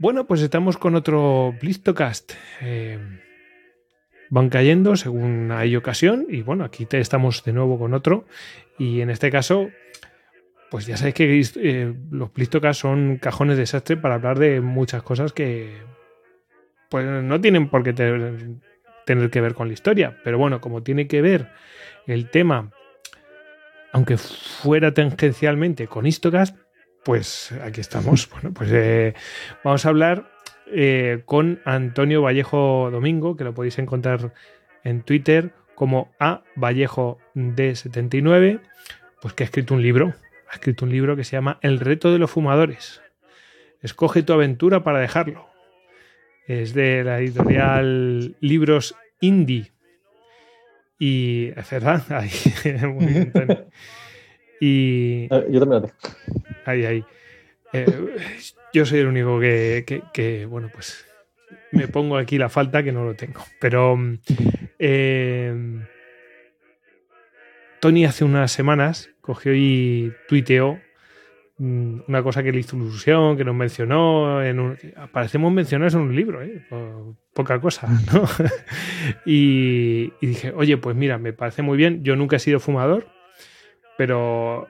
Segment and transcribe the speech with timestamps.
[0.00, 2.32] Bueno, pues estamos con otro Blistocast.
[2.60, 3.00] Eh,
[4.30, 8.24] van cayendo según hay ocasión y bueno, aquí estamos de nuevo con otro
[8.78, 9.70] y en este caso,
[10.70, 15.02] pues ya sabéis que eh, los Blistocast son cajones de desastre para hablar de muchas
[15.02, 15.78] cosas que
[16.90, 18.36] pues no tienen por qué tener,
[19.04, 21.50] tener que ver con la historia, pero bueno, como tiene que ver
[22.06, 22.70] el tema,
[23.92, 26.56] aunque fuera tangencialmente con Histocast,
[27.08, 28.28] pues aquí estamos.
[28.28, 29.14] Bueno, pues eh,
[29.64, 30.30] vamos a hablar
[30.66, 34.34] eh, con Antonio Vallejo Domingo, que lo podéis encontrar
[34.84, 38.60] en Twitter como A Vallejo D79,
[39.22, 40.12] pues que ha escrito un libro.
[40.50, 43.00] Ha escrito un libro que se llama El reto de los fumadores.
[43.80, 45.48] Escoge tu aventura para dejarlo.
[46.46, 49.72] Es de la editorial Libros Indie.
[50.98, 52.30] Y es verdad, ahí.
[54.60, 55.94] Y Yo también lo tengo.
[56.64, 57.04] ahí, ahí.
[57.72, 57.86] Eh,
[58.72, 61.04] yo soy el único que, que- que, bueno, pues
[61.72, 63.42] me pongo aquí la falta que no lo tengo.
[63.60, 64.18] Pero mm,
[64.78, 65.54] eh,
[67.80, 70.78] Tony hace unas semanas cogió y tuiteó
[71.58, 74.42] mm, una cosa que le hizo ilusión, que nos mencionó.
[74.42, 76.60] En un, aparecemos mencionados en un libro, ¿eh?
[76.68, 78.24] Po- poca cosa, ¿no?
[79.26, 82.02] y, y dije, oye, pues mira, me parece muy bien.
[82.02, 83.06] Yo nunca he sido fumador,
[83.98, 84.68] pero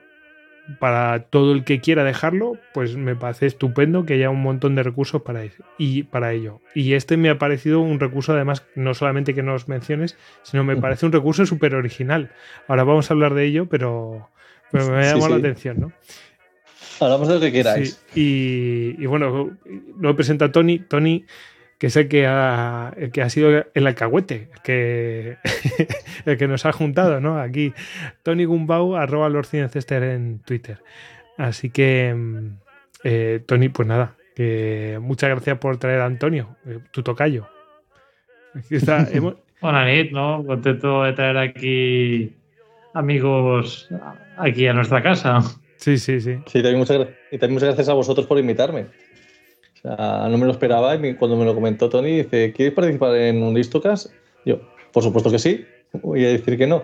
[0.79, 4.83] para todo el que quiera dejarlo, pues me parece estupendo que haya un montón de
[4.83, 5.41] recursos para,
[5.79, 6.59] y para ello.
[6.75, 10.77] Y este me ha parecido un recurso, además, no solamente que nos menciones, sino me
[10.77, 12.29] parece un recurso súper original.
[12.67, 14.29] Ahora vamos a hablar de ello, pero,
[14.71, 15.39] pero me ha Sí, llamado la sí.
[15.39, 15.91] atención, ¿no?
[16.99, 18.03] Hablamos de lo que queráis.
[18.13, 19.57] Sí, y, y bueno,
[19.99, 20.79] lo presenta Tony.
[20.79, 21.25] Tony,
[21.79, 25.37] que es el que ha, el que ha sido el alcahuete, el que,
[26.25, 27.39] el que nos ha juntado, ¿no?
[27.39, 27.73] Aquí,
[28.21, 30.79] Tony Gumbau, arroba Lord en Twitter.
[31.37, 32.47] Así que, mm,
[33.05, 37.47] eh, Tony, pues nada, que muchas gracias por traer a Antonio, eh, tu tocayo.
[38.53, 40.43] Aquí está, hemos- Buenas nit, ¿no?
[40.45, 42.35] Contento de traer aquí
[42.93, 43.89] amigos
[44.37, 45.41] aquí a nuestra casa.
[45.77, 46.39] sí, sí, sí.
[46.45, 48.87] Sí, también muchas, y también muchas gracias a vosotros por invitarme.
[49.83, 53.15] O sea, no me lo esperaba y cuando me lo comentó Tony, dice, ¿quieres participar
[53.15, 54.11] en un Listocast?
[54.45, 54.59] Yo,
[54.91, 55.65] por supuesto que sí.
[55.93, 56.83] Voy a decir que no.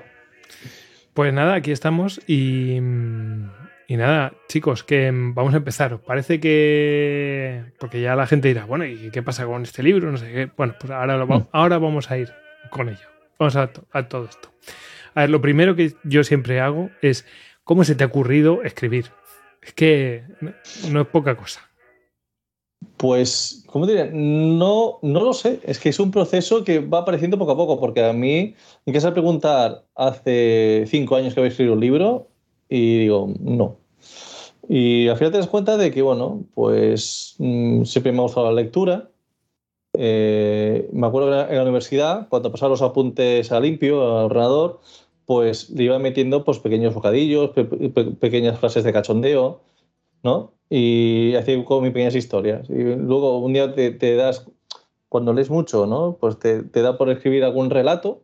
[1.13, 3.49] Pues nada, aquí estamos y, mm,
[3.87, 5.93] y nada, chicos, que mm, vamos a empezar.
[5.93, 7.63] ¿Os parece que...?
[7.79, 10.11] Porque ya la gente dirá, bueno, ¿y qué pasa con este libro?
[10.11, 10.49] No sé qué.
[10.57, 12.29] Bueno, pues ahora, lo va- ahora vamos a ir
[12.69, 13.07] con ello.
[13.39, 14.49] Vamos a, to- a todo esto.
[15.13, 17.25] A ver, lo primero que yo siempre hago es,
[17.63, 19.05] ¿cómo se te ha ocurrido escribir?
[19.61, 20.23] Es que
[20.89, 21.61] no es poca cosa.
[22.97, 24.09] Pues, ¿cómo diría?
[24.11, 25.59] No, no lo sé.
[25.63, 28.55] Es que es un proceso que va apareciendo poco a poco, porque a mí
[28.85, 32.27] me quise preguntar hace cinco años que había escrito un libro
[32.69, 33.77] y digo, no.
[34.67, 38.47] Y al final te das cuenta de que, bueno, pues mm, siempre me ha gustado
[38.47, 39.09] la lectura.
[39.93, 44.81] Eh, me acuerdo que en la universidad, cuando pasaba los apuntes a limpio, al ordenador,
[45.25, 49.61] pues le iba metiendo pues, pequeños bocadillos, pe- pe- pequeñas frases de cachondeo,
[50.23, 50.51] ¿no?
[50.69, 52.69] Y hacía como mis pequeñas historias.
[52.69, 54.45] Y luego un día te, das,
[55.09, 56.17] cuando lees mucho, ¿no?
[56.19, 58.23] Pues te, da por escribir algún relato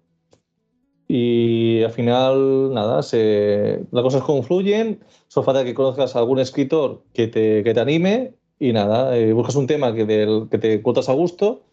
[1.08, 7.28] y al final, nada, se, las cosas confluyen, solo falta que conozcas algún escritor que
[7.28, 11.10] te, que te anime y nada, eh, buscas un tema que, del, que te encuentras
[11.10, 11.64] a gusto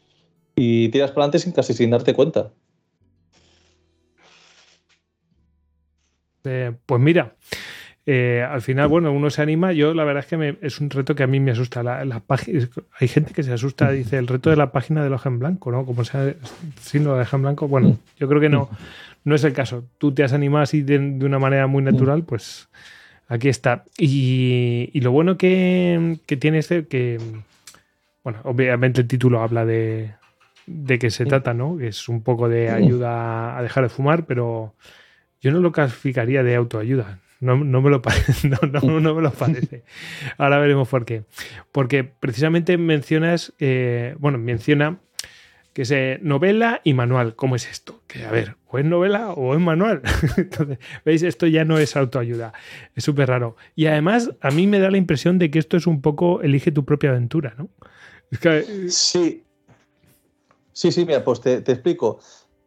[0.56, 2.50] y tiras para adelante sin, casi sin darte cuenta.
[6.44, 7.36] Eh, pues mira,
[8.10, 9.72] eh, al final, bueno, uno se anima.
[9.72, 11.82] Yo, la verdad es que me- es un reto que a mí me asusta.
[11.82, 12.00] La,
[12.98, 15.70] hay gente que se asusta, dice el reto de la página del hoja en blanco,
[15.70, 15.84] ¿no?
[15.84, 16.34] Como sea
[16.80, 17.68] signo de hoja en blanco.
[17.68, 18.70] Bueno, yo creo que no,
[19.24, 19.84] no es el caso.
[19.98, 22.68] Tú te has animado así de, de una manera muy natural, pues
[23.30, 23.84] Aquí está.
[23.98, 27.18] Y, y lo bueno que, que tiene este, que,
[28.24, 30.12] bueno, obviamente el título habla de,
[30.66, 31.76] de qué se trata, ¿no?
[31.76, 34.72] Que es un poco de ayuda a dejar de fumar, pero
[35.42, 37.18] yo no lo clasificaría de autoayuda.
[37.40, 39.84] No, no, me lo parece, no, no, no, me lo parece.
[40.38, 41.24] Ahora veremos por qué.
[41.72, 44.98] Porque precisamente mencionas, eh, bueno, menciona
[45.72, 47.36] que es eh, novela y manual.
[47.36, 48.02] ¿Cómo es esto?
[48.08, 50.02] Que a ver, o es novela o es manual.
[50.36, 52.52] Entonces, veis, esto ya no es autoayuda.
[52.96, 53.56] Es súper raro.
[53.76, 56.72] Y además, a mí me da la impresión de que esto es un poco elige
[56.72, 57.68] tu propia aventura, ¿no?
[58.30, 59.44] Es que, Sí.
[60.72, 62.20] Sí, sí, mira, pues te, te explico.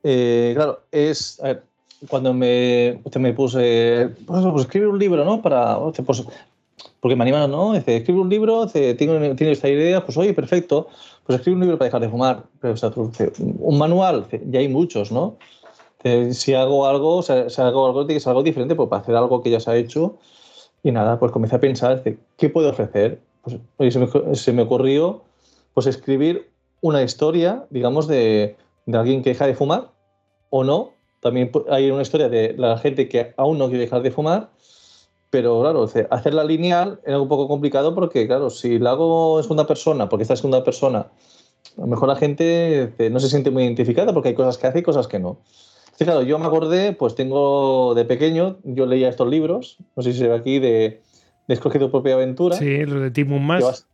[0.04, 1.40] Eh, claro, es.
[1.42, 1.64] A ver,
[2.10, 4.10] cuando me, usted me puse.
[4.26, 5.42] Pues, eso, pues escribir un libro, ¿no?
[5.42, 5.78] Para.
[6.06, 6.24] Pues,
[7.00, 7.74] porque me animaron, ¿no?
[7.74, 10.88] Dice, escribe un libro, dice, tengo, tiene esta idea, pues oye, perfecto.
[11.26, 12.44] Pues escribe un libro para dejar de fumar.
[12.60, 12.92] Pero, o sea,
[13.60, 15.38] un manual, ya hay muchos, ¿no?
[16.04, 18.90] Dice, si hago algo, o sea, si hago algo, tiene que ser algo diferente, pues
[18.90, 20.18] para hacer algo que ya se ha hecho.
[20.84, 23.20] Y nada, pues comencé a pensar, dice, ¿qué puedo ofrecer?
[23.44, 25.22] Pues oye, se, me, se me ocurrió
[25.74, 26.50] pues escribir
[26.82, 28.56] una historia, digamos, de,
[28.86, 29.90] de alguien que deja de fumar
[30.50, 30.92] o no.
[31.22, 34.50] También hay una historia de la gente que aún no quiere dejar de fumar,
[35.30, 39.66] pero claro, hacerla lineal era un poco complicado porque, claro, si la hago en segunda
[39.66, 41.08] persona, porque esta es segunda persona,
[41.78, 44.68] a lo mejor la gente eh, no se siente muy identificada porque hay cosas que
[44.68, 45.40] hace y cosas que no.
[45.96, 50.14] Sí, claro, yo me acordé, pues tengo de pequeño, yo leía estos libros, no sé
[50.14, 51.02] si se ve aquí, de,
[51.48, 52.58] de Escoge tu propia aventura.
[52.58, 53.88] sí, los de Timon que más.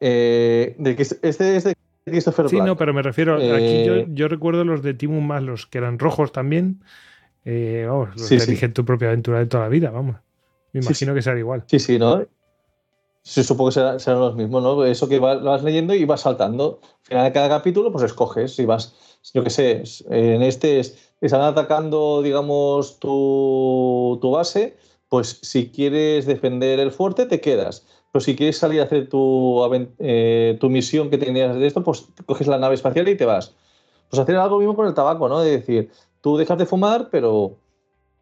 [0.00, 1.74] eh, de que este es de
[2.06, 2.66] Christopher Sí, Black.
[2.68, 5.78] no, pero me refiero, aquí yo, Eh, yo recuerdo los de Timon más, los que
[5.78, 6.82] eran rojos también.
[7.44, 8.68] Eh, vamos, los Sí, sí.
[8.68, 10.16] Tu propia aventura de toda la vida, vamos.
[10.72, 11.16] Me imagino sí.
[11.16, 11.64] que será igual.
[11.66, 12.24] Sí, sí, ¿no?
[13.22, 14.84] Sí, supongo que será- serán los mismos, ¿no?
[14.84, 16.80] Eso que lo vas leyendo y vas saltando.
[16.82, 18.94] Al final de cada capítulo, pues escoges y vas,
[19.34, 24.76] yo qué sé, en este es- están atacando, digamos, tu, tu base,
[25.08, 27.84] pues si quieres defender el fuerte, te quedas.
[28.16, 29.60] Pero si quieres salir a hacer tu,
[29.98, 33.52] eh, tu misión que tenías de esto, pues coges la nave espacial y te vas.
[34.08, 35.40] Pues hacer algo mismo con el tabaco, ¿no?
[35.40, 35.90] De decir,
[36.22, 37.56] tú dejas de fumar, pero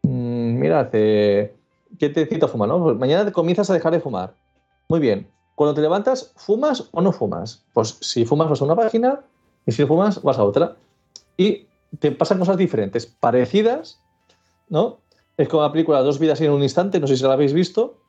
[0.03, 1.55] mm, mira, te-
[1.97, 2.71] ¿qué te cita fumar?
[2.71, 2.83] ¿no?
[2.83, 4.35] Pues mañana comienzas a dejar de fumar.
[4.89, 5.29] Muy bien.
[5.55, 7.65] Cuando te levantas, ¿fumas o no fumas?
[7.73, 9.21] Pues si fumas vas a una página
[9.65, 10.75] y si fumas vas a otra.
[11.37, 11.69] Y
[12.01, 14.01] te pasan cosas diferentes, parecidas,
[14.69, 14.99] ¿no?
[15.37, 18.01] Es como la película Dos vidas en un instante, no sé si la habéis visto.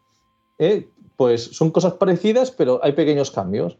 [0.58, 0.90] ¿eh?
[1.18, 3.78] Pues son cosas parecidas, pero hay pequeños cambios.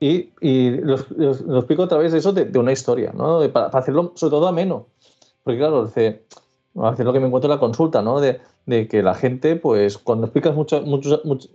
[0.00, 3.40] Y, y los explico a través de eso, de, de una historia, ¿no?
[3.40, 4.86] De- Para, para hacerlo sobre todo ameno.
[5.42, 6.24] Porque claro, dice,
[6.76, 8.20] a veces lo que me encuentro en la consulta, ¿no?
[8.20, 11.48] De, de que la gente, pues cuando explicas mucha, mucha, mucha,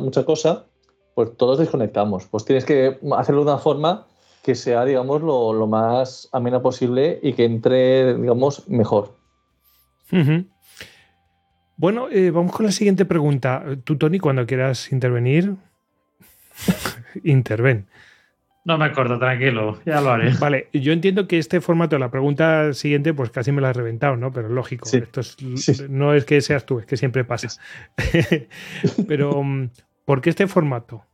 [0.00, 0.66] mucha, cosa,
[1.14, 2.26] pues todos desconectamos.
[2.26, 4.06] Pues tienes que hacerlo de una forma
[4.42, 9.16] que sea, digamos, lo, lo más amena posible y que entre, digamos, mejor.
[10.12, 10.44] Ujú.
[11.76, 13.64] Bueno, eh, vamos con la siguiente pregunta.
[13.84, 15.54] Tú, Tony, cuando quieras intervenir,
[17.24, 17.86] interven.
[18.66, 20.30] No me acuerdo, tranquilo, ya lo haré.
[20.40, 24.16] Vale, yo entiendo que este formato, la pregunta siguiente, pues casi me la has reventado,
[24.16, 24.32] ¿no?
[24.32, 24.98] Pero lógico, Sí.
[24.98, 25.82] esto es, Sí.
[25.90, 27.48] no es que seas tú, es que siempre pasa.
[29.06, 29.68] Pero, mm,
[30.06, 31.04] ¿por qué este formato?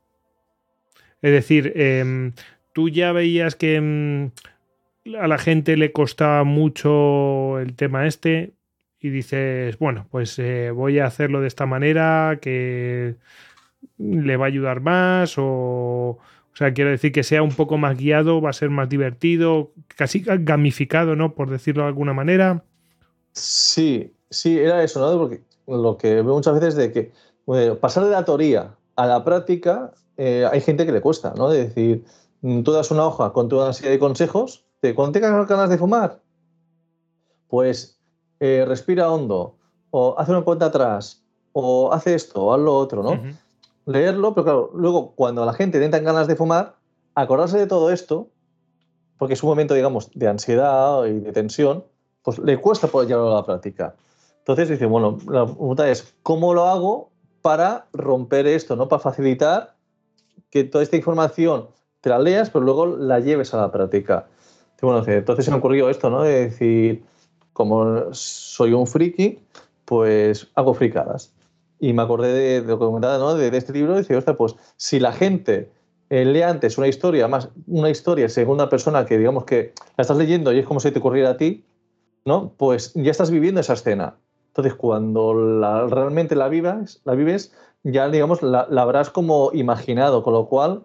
[1.23, 2.35] Es decir, em,
[2.73, 8.53] tú ya veías que mm, a la gente le costaba mucho el tema este
[9.01, 13.17] y dices, bueno, pues eh, voy a hacerlo de esta manera que
[13.99, 16.19] le va a ayudar más o...
[16.53, 19.71] O sea, quiero decir que sea un poco más guiado, va a ser más divertido,
[19.87, 21.35] casi gamificado, ¿no?
[21.35, 22.65] Por decirlo de alguna manera.
[23.33, 25.17] Sí, sí, era eso, ¿no?
[25.17, 27.13] Porque lo que veo muchas veces de que
[27.81, 31.49] pasar de la teoría a la práctica, eh, hay gente que le cuesta, ¿no?
[31.49, 32.05] De decir,
[32.43, 35.71] mm, tú das una hoja con toda una serie de consejos, de cuando tengas ganas
[35.71, 36.21] de fumar,
[37.49, 38.00] pues
[38.41, 39.57] eh, respira hondo,
[39.91, 43.13] o hace una cuenta atrás, o hace esto, o haz lo otro, ¿no?
[43.13, 43.29] Ujú.
[43.87, 46.77] leerlo, pero claro, luego cuando la gente en ganas de fumar,
[47.15, 48.29] acordarse de todo esto,
[49.19, 51.85] porque es un momento, digamos, de ansiedad y de tensión,
[52.23, 53.95] pues le cuesta poder llevarlo a la práctica.
[54.39, 57.11] Entonces dice, bueno, la pregunta es, ¿cómo lo hago
[57.43, 58.89] para romper esto, ¿no?
[58.89, 59.77] Para facilitar
[60.51, 61.69] que toda esta información
[62.01, 64.27] te la leas, pero luego la lleves a la práctica.
[64.81, 66.23] Bueno, entonces se me ocurrió esto, ¿no?
[66.23, 67.05] De decir,
[67.61, 69.39] como soy un friki,
[69.85, 71.35] pues hago fricadas.
[71.79, 73.35] Y me acordé de, de comentaba, ¿no?
[73.35, 75.71] de, este libro y dice, ostras, pues si la gente
[76.09, 80.03] eh, lee antes una historia, más una historia en segunda persona que digamos que la
[80.03, 81.63] estás leyendo y es como si te ocurriera a ti,
[82.25, 82.55] ¿no?
[82.57, 84.15] Pues ya estás viviendo esa escena.
[84.49, 85.35] Entonces, cuando
[85.89, 87.53] realmente la vivas, la vives,
[87.83, 90.83] ya digamos la, la habrás como imaginado, con lo cual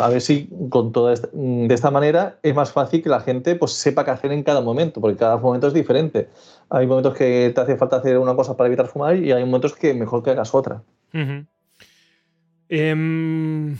[0.00, 3.54] a ver si con toda mm, de esta manera es más fácil que la gente
[3.54, 6.28] pues sepa qué hacer en cada momento, porque cada momento es diferente.
[6.70, 9.74] Hay momentos que te hace falta hacer una cosa para evitar fumar y hay momentos
[9.74, 10.82] que mejor que hagas otra.
[12.68, 13.76] Em,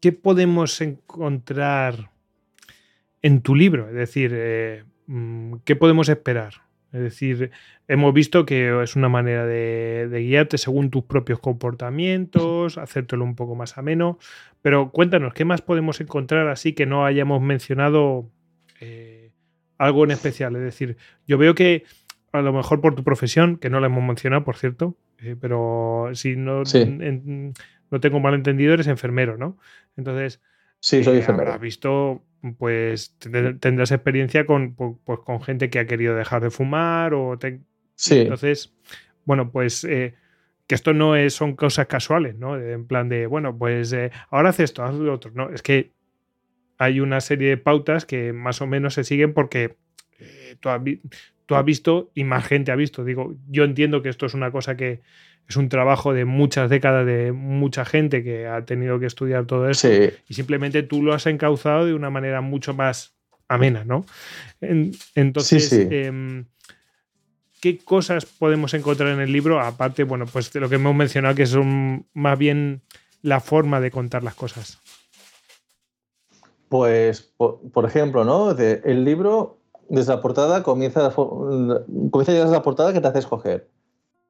[0.00, 2.10] ¿Qué podemos encontrar
[3.22, 3.88] en tu libro?
[3.88, 6.69] Es decir, eh, mm, ¿qué podemos esperar?
[6.92, 7.50] Es decir,
[7.88, 13.54] hemos visto que es una manera de, guiarte según tus propios comportamientos, hacértelo un poco
[13.54, 14.18] más ameno.
[14.62, 18.28] Pero cuéntanos, ¿qué más podemos encontrar así que no hayamos mencionado
[18.80, 19.30] eh,
[19.78, 20.56] algo en especial?
[20.56, 21.84] Es decir, yo veo que
[22.32, 26.10] a lo mejor por tu profesión, que no la hemos mencionado, por cierto, eh, pero
[26.14, 29.58] si no, no tengo mal entendido, eres enfermero, ¿no?
[29.96, 30.40] Entonces,
[30.80, 31.50] sí, soy eh, enfermero.
[31.50, 32.22] Habrás visto
[32.58, 37.38] pues tendrás experiencia con, pues, con gente que ha querido dejar de fumar o
[37.94, 38.20] sí.
[38.20, 38.74] entonces
[39.24, 40.14] bueno pues eh,
[40.66, 44.50] que esto no es, son cosas casuales no en plan de bueno pues eh, ahora
[44.50, 45.92] haces esto haz lo otro no es que
[46.80, 49.76] hay una serie de pautas que más o menos se siguen porque
[50.18, 50.80] eh, tú, has,
[51.44, 53.04] tú has visto y más gente ha visto.
[53.04, 55.02] Digo yo entiendo que esto es una cosa que
[55.50, 59.68] es un trabajo de muchas décadas de mucha gente que ha tenido que estudiar todo
[59.68, 59.88] eso
[60.28, 63.16] y simplemente tú lo has encauzado de una manera mucho más
[63.48, 64.06] amena, ¿no?
[64.60, 66.44] entonces, em,
[67.60, 69.60] ¿qué cosas podemos encontrar en el libro?
[69.60, 72.82] Aparte, bueno, pues de lo que hemos mencionado, que son más bien
[73.20, 74.78] la forma de contar las cosas.
[76.68, 78.52] Pues, por, ejemplo, ¿no?
[78.52, 83.68] el libro, desde la portada, comienza, comienza ya desde la portada que te hace escoger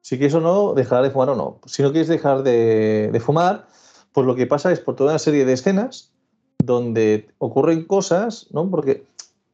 [0.01, 1.59] si quieres o no dejar de fumar o no.
[1.65, 3.67] Si no quieres dejar de, fumar,
[4.11, 6.11] pues lo que pasa es por toda una serie de escenas
[6.63, 8.69] donde ocurren cosas, ¿no?
[8.69, 9.05] Porque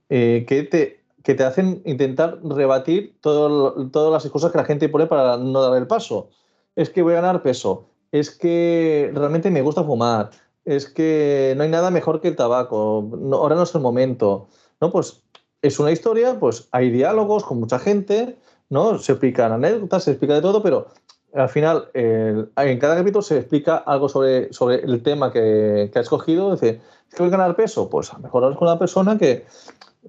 [0.09, 5.07] eh, que, te, que te hacen intentar rebatir todas las cosas que la gente pone
[5.07, 6.29] para no dar el paso.
[6.75, 10.29] Es que voy a ganar peso, es que realmente me gusta fumar,
[10.63, 14.47] es que no hay nada mejor que el tabaco, ahora no es el momento.
[14.79, 14.91] ¿no?
[14.91, 15.23] Pues
[15.61, 18.37] es una historia, pues hay diálogos con mucha gente,
[18.69, 18.99] ¿no?
[18.99, 20.87] Se explican anécdotas, se explica de todo, pero
[21.33, 26.01] al final, en cada capítulo se explica algo sobre, sobre el tema que, que ha
[26.01, 26.53] escogido.
[26.53, 27.89] Dice, ¿es que voy a ganar peso?
[27.89, 29.45] Pues a lo mejor hablas con una persona que,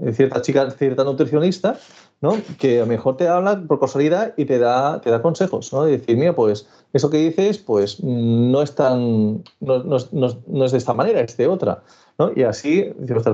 [0.00, 1.79] eh, cierta chica, cierta nutricionista,
[2.21, 2.37] ¿no?
[2.59, 5.88] Que a lo mejor te habla por casualidad y te da, te da consejos, ¿no?
[5.88, 9.99] Y decir, mira, pues eso que dices, pues no es tan, no, no,
[10.47, 11.83] no es de esta manera, es de otra,
[12.17, 12.31] ¿no?
[12.35, 12.93] Y así,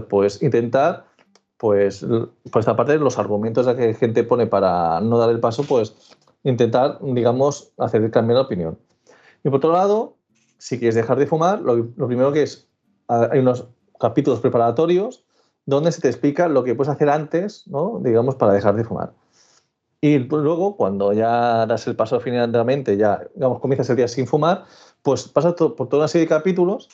[0.09, 1.05] pues intentar
[1.65, 2.05] pues
[2.51, 5.97] por esta parte los argumentos que gente pone para no dar el paso, pues
[6.43, 8.79] intentar, digamos, hacer cambiar de opinión.
[9.43, 10.19] Y por otro lado,
[10.59, 12.69] si quieres dejar de fumar, lo, primero que es,
[13.09, 13.67] hay unos
[13.99, 15.25] capítulos preparatorios
[15.65, 17.99] donde se te explica lo que puedes hacer antes, ¿no?
[18.05, 19.15] digamos, para dejar de fumar.
[20.03, 24.67] Y luego, cuando ya das el paso finalmente, ya, digamos, comienzas el día sin fumar,
[25.01, 26.91] pues pasas por toda una serie de capítulos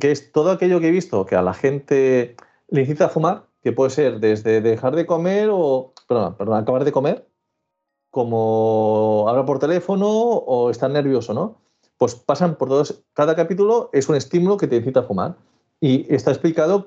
[0.00, 2.36] que es todo aquello que he visto que a la gente
[2.68, 6.84] le incita a fumar, que puede ser desde dejar de comer o, perdón, perdón, acabar
[6.84, 7.26] de comer,
[8.10, 11.56] como hablar por teléfono o estar nervioso, ¿no?
[11.96, 15.36] Pues pasan por todos, cada capítulo es un estímulo que te incita a fumar.
[15.80, 16.86] Y está explicado,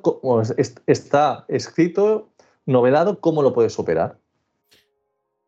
[0.85, 2.29] está escrito,
[2.65, 4.19] novelado, cómo lo puedes superar.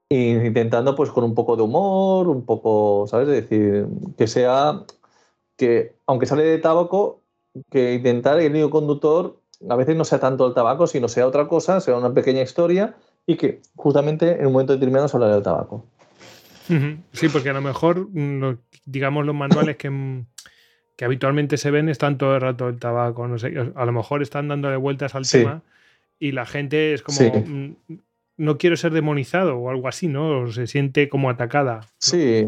[0.09, 3.29] intentando, pues, con un poco de humor, un poco, ¿sabes?
[3.29, 4.83] Es decir, que sea,
[5.57, 7.21] que aunque sale de tabaco,
[7.69, 11.47] que intentar el niño conductor a veces no sea tanto el tabaco, sino sea otra
[11.47, 15.43] cosa, sea una pequeña historia y que justamente en un momento determinado se habla del
[15.43, 15.85] tabaco.
[17.13, 18.07] Sí, porque a lo mejor,
[18.85, 20.23] digamos, los manuales que,
[20.95, 24.21] que, habitualmente se ven están todo el rato el tabaco, no sé, a lo mejor
[24.21, 25.63] están dándole vueltas al tema
[26.19, 27.75] y la gente es como, mm,
[28.37, 30.41] no quiero ser demonizado o algo así, ¿no?
[30.41, 31.81] O se siente como atacada.
[31.97, 32.47] Sí,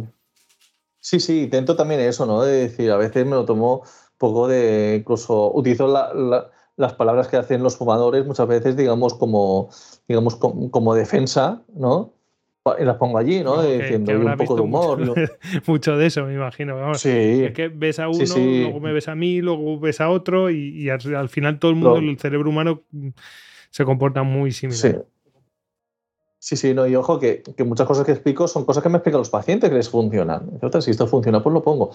[1.00, 2.44] sí, sí, intento también eso, ¿no?
[2.44, 3.82] De decir, a veces me lo tomo
[4.20, 9.70] poco de, incluso utilizo la las palabras que hacen los fumadores muchas veces, digamos, como,
[10.08, 12.14] digamos, como, defensa, ¿no?
[12.80, 13.62] Y las pongo allí, ¿no?
[13.62, 15.00] Diciendo un poco de humor.
[15.68, 16.94] Mucho, de eso, me imagino.
[16.94, 17.44] Sí.
[17.46, 20.90] Es que ves a uno, luego me ves a mí, luego ves a otro y,
[20.90, 22.84] al, final todo el mundo, el cerebro humano
[23.72, 24.80] se comporta muy similar.
[24.80, 24.96] Sí,
[26.42, 29.30] sí, no, y ojo que, muchas cosas que explico son cosas que me explican los
[29.30, 30.50] pacientes que les funcionan.
[30.54, 31.92] Entonces, si esto funciona, pues lo pongo.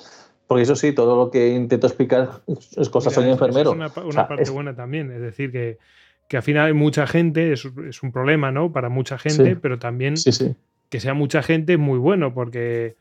[0.47, 2.43] Porque eso sí, todo lo que intento explicar
[2.77, 3.71] es cosas soy enfermero.
[3.73, 5.79] Es una, parte buena también, es decir, que,
[6.37, 8.73] al final hay mucha gente, es, un problema, ¿no?
[8.73, 10.15] Para mucha gente, pero también
[10.89, 12.95] que sea mucha gente es muy bueno, porque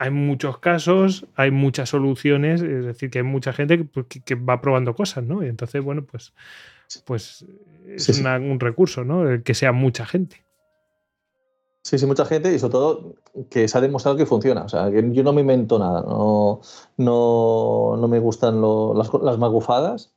[0.00, 4.06] hay muchos casos, hay muchas soluciones, es decir, que hay mucha gente que, pues,
[4.48, 5.44] va probando cosas, ¿no?
[5.44, 6.34] Y entonces, bueno, pues,
[7.04, 7.46] pues
[7.86, 9.44] es un recurso, ¿no?
[9.44, 10.42] Que sea mucha gente.
[11.82, 13.14] Sí, sí, mucha gente y sobre todo
[13.50, 14.62] que se ha demostrado que funciona.
[14.62, 16.60] O sea, que yo no me invento nada, no,
[16.96, 20.12] no, no me gustan lo- las, las magufadas.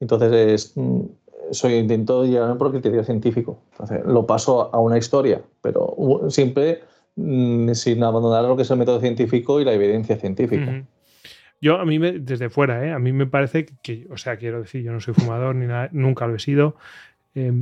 [0.00, 1.00] Entonces, es, mm,
[1.50, 3.58] soy, intento llevar por criterio científico.
[3.72, 5.96] Entonces, lo paso a una historia, pero
[6.28, 6.82] siempre
[7.16, 10.64] mm, sin abandonar lo que es el método científico y la evidencia científica.
[11.60, 12.92] Yo, a mí, me- desde fuera, ¿eh?
[12.92, 15.88] a mí me parece que, o sea, quiero decir, yo no soy fumador ni nada,
[15.92, 16.74] nunca lo he sido,
[17.34, 17.52] eh,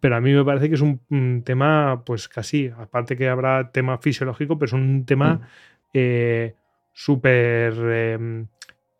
[0.00, 3.70] pero a mí me parece que es un, un tema, pues casi, aparte que habrá
[3.72, 5.40] tema fisiológico, pero es un tema Mm.
[5.94, 6.54] eh,
[6.92, 8.44] súper eh,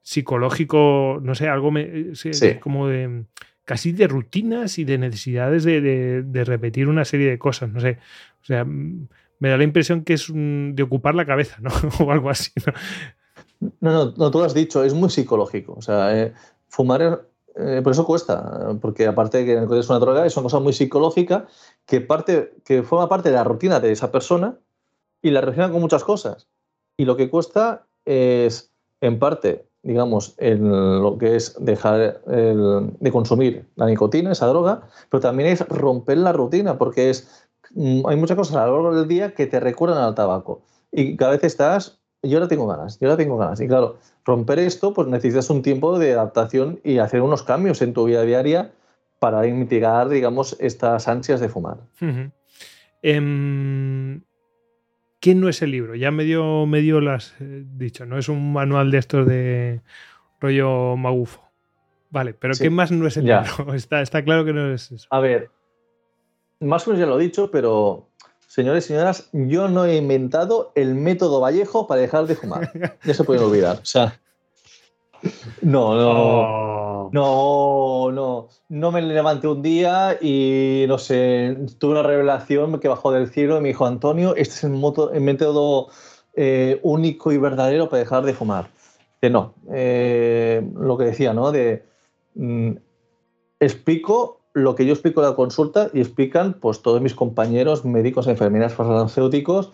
[0.03, 2.55] psicológico, no sé, algo me- sí, Sí.
[2.61, 3.25] como de
[3.65, 7.79] casi de rutinas y de necesidades de, de- de repetir una serie de cosas, no
[7.81, 7.99] sé,
[8.43, 11.71] o sea, me da la impresión que es un- de ocupar la cabeza, ¿no?
[12.09, 12.73] o algo así, ¿no?
[13.81, 15.75] No, no, no, tú lo has dicho, es muy psicológico.
[15.75, 16.33] O sea, eh,
[16.69, 20.61] fumar, eh, por eso cuesta, porque aparte de que es una droga, es una cosa
[20.61, 21.47] muy psicológica
[21.87, 24.59] que, parte, que forma parte de la rutina de esa persona
[25.23, 26.49] y la relaciona con muchas cosas.
[26.97, 30.69] Y lo que cuesta es, en parte, digamos, en
[31.03, 36.19] lo que es dejar el- de consumir la nicotina, esa droga, pero también es romper
[36.19, 39.61] la rutina, porque es, mm, hay muchas cosas a lo largo del día que te
[39.61, 40.63] recuerdan al tabaco.
[40.93, 43.61] Y cada vez estás yo ahora tengo ganas, yo ahora tengo ganas.
[43.61, 47.93] Y claro, romper esto, pues necesitas un tiempo de adaptación y hacer unos cambios en
[47.95, 48.73] tu vida diaria
[49.19, 51.79] para mitigar, digamos, estas ansias de fumar.
[53.03, 54.23] Em,
[55.21, 55.95] ¿Qué no es el libro?
[55.95, 59.83] Ya medio, medio lo has eh, dicho, no es un manual de estos de
[60.41, 61.43] rollo magufo.
[62.11, 62.65] Vale, pero Sí.
[62.65, 63.43] ¿qué más no es el Ya.
[63.43, 63.75] libro?
[63.75, 65.07] Está, está claro que no es eso.
[65.11, 65.51] A ver,
[66.61, 68.10] más o menos ya lo he dicho, pero
[68.51, 72.73] señores y señoras, yo no he inventado el método Vallejo para dejar de fumar.
[73.05, 73.79] Ya se pueden olvidar.
[73.81, 74.21] O sea,
[75.63, 76.11] no, no.
[76.11, 77.11] Oh.
[77.13, 83.11] No, no, no me levanté un día y no sé, tuve una revelación que bajó
[83.13, 85.89] del cielo y me dijo, Antonio, este es el, moto- el método
[86.35, 88.71] eh, único y verdadero para dejar de fumar.
[89.21, 91.53] Que no, eh, lo que decía, ¿no?
[91.53, 91.85] De
[92.35, 92.73] mm,
[93.61, 98.27] explico lo que yo explico en la consulta y explican pues todos mis compañeros médicos,
[98.27, 99.73] enfermeras, farmacéuticos,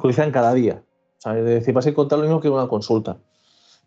[0.00, 0.82] que dicen cada día.
[1.18, 1.44] ¿sabes?
[1.44, 3.18] Es decir, vas a encontrar lo mismo que una consulta.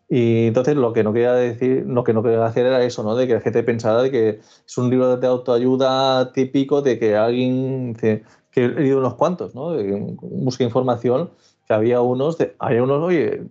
[0.08, 3.16] Y entonces lo que no quería decir, lo que no quería hacer era eso, ¿no?
[3.16, 7.16] De que la gente pensara de que es un libro de autoayuda típico de que
[7.16, 8.24] alguien que
[8.56, 9.76] he leído unos cuantos, ¿no?
[10.22, 11.32] Busqué información,
[11.68, 13.44] que había unos, de, había unos, oye,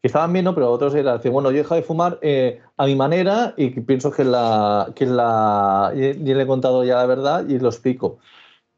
[0.00, 0.54] que estaban bien, ¿no?
[0.54, 3.70] Pero otros era, decir, bueno, yo he dejado de fumar eh, a mi manera y
[3.80, 8.18] pienso que la, que la, y le he contado ya la verdad y lo explico.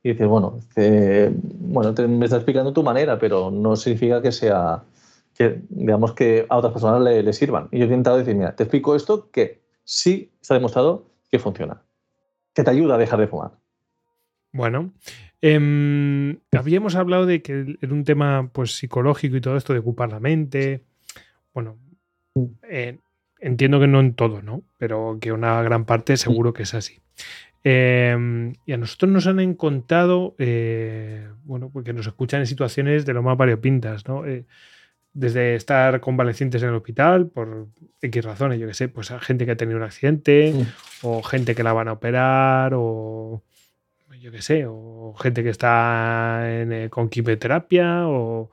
[0.03, 4.33] Y dices, bueno, dice, bueno, te, me estás explicando tu manera, pero no significa que
[4.33, 4.83] sea,
[5.35, 7.69] que digamos que a otras personas le, le sirvan.
[7.71, 11.83] Y yo he intentado decir, mira, te explico esto que sí está demostrado que funciona,
[12.55, 13.53] que te ayuda a dejar de fumar.
[14.53, 14.93] Bueno,
[15.41, 20.11] em, habíamos hablado de que era un tema pues psicológico y todo esto de ocupar
[20.11, 20.85] la mente.
[21.53, 21.79] Bueno,
[22.69, 22.99] eh,
[23.41, 24.63] entiendo que no en todo, ¿no?
[24.79, 27.01] Pero que una gran parte seguro que es así.
[27.63, 33.13] Em, y a nosotros nos han contado, eh, bueno, porque nos escuchan en situaciones de
[33.13, 34.25] lo más variopintas, ¿no?
[34.27, 34.47] Eh,
[35.13, 37.67] desde estar convalecientes en el hospital por
[38.01, 40.63] X razones, yo que sé, pues a gente que ha tenido un accidente, Mm.
[41.03, 43.43] o gente que la van a operar, o
[44.21, 48.51] yo qué sé, o gente que está en, con quimioterapia, o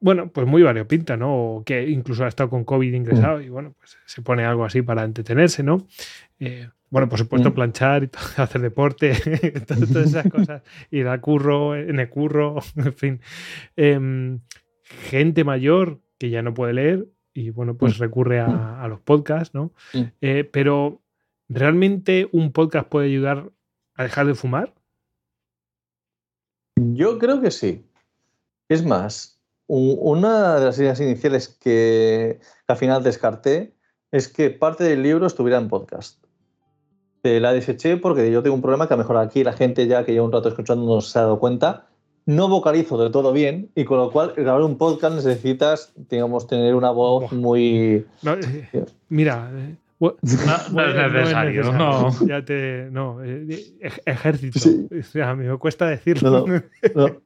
[0.00, 1.34] bueno, pues muy variopinta, ¿no?
[1.56, 4.82] O que incluso ha estado con COVID ingresado y bueno, pues se pone algo así
[4.82, 5.86] para entretenerse, ¿no?
[6.38, 7.54] Eh, bueno, por supuesto, Mm.
[7.54, 9.12] planchar y todo, hacer deporte,
[9.66, 13.20] todas esas cosas, ir al curro, en el curro, en fin.
[13.76, 14.40] Em,
[15.10, 19.54] gente mayor que ya no puede leer y bueno, pues recurre a, a los podcasts,
[19.54, 19.72] ¿no?
[19.94, 20.02] Mm.
[20.20, 21.00] Eh, pero,
[21.48, 23.50] ¿realmente un podcast puede ayudar
[23.94, 24.74] a dejar de fumar?
[26.76, 27.84] Yo creo que sí.
[28.68, 29.39] Es más,
[29.72, 33.74] una de las ideas iniciales que, que al final descarté
[34.10, 36.24] es que parte del libro estuviera en podcast.
[37.22, 39.86] Eh, la deseché porque yo tengo un problema que a lo mejor aquí la gente
[39.86, 41.86] ya que lleva un rato escuchando no se ha dado cuenta.
[42.26, 46.74] No vocalizo del todo bien y con lo cual grabar un podcast necesitas, digamos, tener
[46.74, 48.06] una voz muy...
[48.22, 49.50] No, eh, mira,
[50.22, 52.08] No, no es necesario, no.
[52.26, 52.88] Ya te.
[52.90, 53.44] No, eh,
[53.80, 54.58] ej- ejército.
[54.58, 54.88] Sí.
[54.98, 56.30] O sea, me cuesta decirlo.
[56.30, 56.62] No, no.
[56.94, 57.16] No.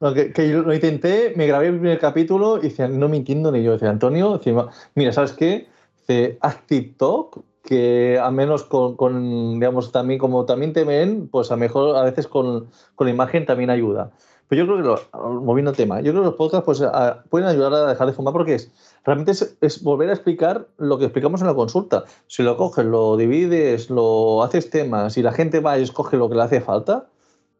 [0.00, 3.16] No, que, que yo lo intenté, me grabé el primer capítulo y decía, no me
[3.16, 3.72] entiendo ni yo.
[3.72, 5.68] Decía, Antonio, decía, mira, ¿sabes qué?
[6.00, 11.50] Dice, haz TikTok, que al menos con, con, digamos, también como también te ven, pues
[11.50, 14.10] a lo mejor a veces con, con la imagen también ayuda.
[14.48, 17.24] Pero yo creo que, lo, moviendo el tema, yo creo que los podcasts pues, a-
[17.28, 18.70] pueden ayudar a dejar de fumar porque es,
[19.04, 22.04] realmente es, es volver a explicar lo que explicamos en la consulta.
[22.28, 26.28] Si lo coges, lo divides, lo haces temas y la gente va y escoge lo
[26.28, 27.06] que le hace falta,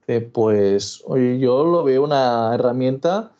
[0.06, 3.32] eh, pues yo lo veo una herramienta,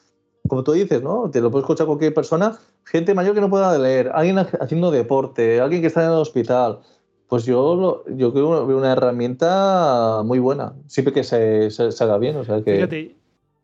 [0.49, 1.31] como tú dices, ¿no?
[1.31, 5.61] Te lo puede escuchar cualquier persona, gente mayor que no pueda leer, alguien haciendo deporte,
[5.61, 6.81] alguien que está en el hospital.
[7.29, 12.19] Pues yo, lo, yo creo que una herramienta muy buena, siempre que se, se, haga
[12.19, 12.37] bien.
[12.37, 13.17] O sea, que Fíjate,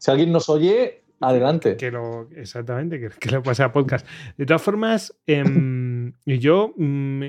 [0.02, 1.76] si alguien nos oye, adelante.
[1.76, 4.04] Que lo, exactamente, que, que lo pase a podcast.
[4.36, 5.44] De todas formas, eh,
[6.26, 7.22] yo mm,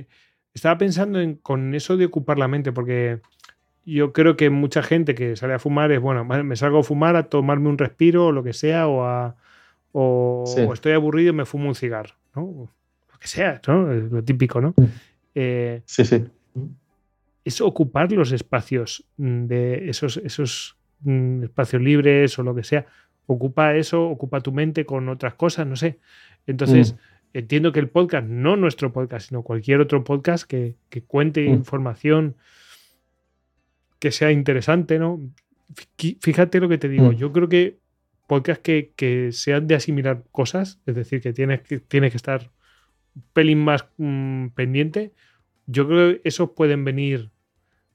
[0.56, 3.22] estaba pensando en, con eso de ocupar la mente, porque
[3.86, 7.16] yo creo que mucha gente que sale a fumar es, bueno, me salgo a fumar,
[7.16, 9.36] a tomarme un respiro o lo que sea, o, a,
[9.92, 10.62] o, Sí.
[10.62, 12.72] o estoy aburrido y me fumo un cigarro, ¿no?
[13.12, 13.86] Lo que sea, ¿no?
[13.94, 14.74] Lo típico, ¿no?
[14.76, 14.84] Mm.
[15.36, 16.24] Eh, Sí, sí.
[17.46, 22.86] es ocupar los espacios mm, de esos, esos mm, espacios libres o lo que sea.
[23.26, 26.00] Ocupa eso, ocupa tu mente con otras cosas, no sé.
[26.48, 26.98] Entonces, Mm.
[27.38, 31.54] entiendo que el podcast, no nuestro podcast, sino cualquier otro podcast que, que cuente Mm.
[31.54, 32.36] información
[34.00, 35.20] que sea interesante, ¿no?
[35.98, 37.12] Fí- Fíjate lo que te digo.
[37.14, 37.80] Yo creo que
[38.28, 42.52] podcasts que, que sean de asimilar cosas, es decir, que tienes que, tienes que estar
[43.16, 43.86] un pelín más
[44.56, 45.14] pendiente,
[45.68, 47.32] yo creo que esos pueden venir.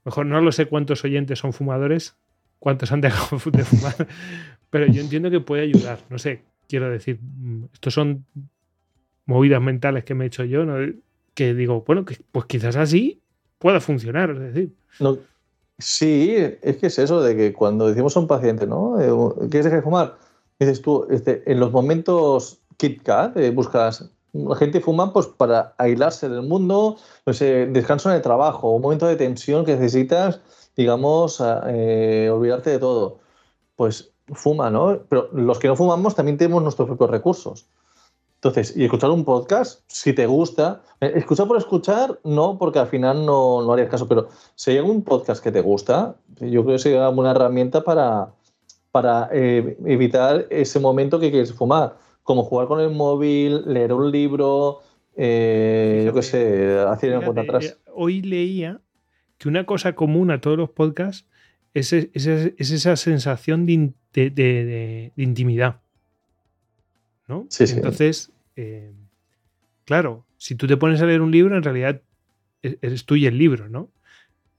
[0.05, 2.17] Mejor no lo sé cuántos oyentes son fumadores,
[2.59, 4.07] cuántos han dejado de fumar,
[4.69, 5.99] pero yo entiendo que puede ayudar.
[6.09, 8.25] No sé, quiero decir, mm, estos son
[9.25, 10.93] movidas mentales que me he hecho yo, ¿no?
[11.33, 13.21] que digo, bueno, que, pues quizás así
[13.59, 14.31] pueda funcionar.
[14.31, 15.17] Es decir, No,
[15.77, 18.99] sí, es que es eso de que cuando decimos a un paciente, ¿no?
[18.99, 19.09] Eh,
[19.49, 20.17] ¿Quieres dejar de fumar?
[20.59, 24.09] Dices tú, este, en los momentos Kit Kat, eh, buscas.
[24.33, 28.81] La gente fuma pues, para aislarse del mundo, no sé, descanso en el trabajo, un
[28.81, 30.41] momento de tensión que necesitas,
[30.79, 33.19] digamos, eh, olvidarte de todo.
[33.75, 34.99] Pues fuma, ¿no?
[35.09, 37.67] Pero los que no fumamos también tenemos nuestros propios recursos.
[38.35, 42.87] Entonces, y escuchar un podcast, si te gusta, eh, escuchar por escuchar, no, porque al
[42.87, 46.77] final no, no harías caso, pero si hay algún podcast que te gusta, yo creo
[46.77, 48.29] que sería una herramienta para,
[48.91, 54.09] para eh, evitar ese momento que quieres fumar, como jugar con el móvil, leer un
[54.09, 54.79] libro,
[55.17, 57.77] eh, yo qué sé, hacer una cuenta atrás.
[57.93, 58.79] hoy leía
[59.39, 61.25] que una cosa común a todos los podcasts
[61.73, 65.81] es, es- es- es esa sensación de, in- de- de- de- de intimidad.
[67.27, 67.45] ¿no?
[67.49, 67.75] Sí, sí.
[67.75, 68.91] Entonces, eh,
[69.85, 72.01] claro, si tú te pones a leer un libro, en realidad
[72.63, 73.89] e- eres tú y el libro, ¿no?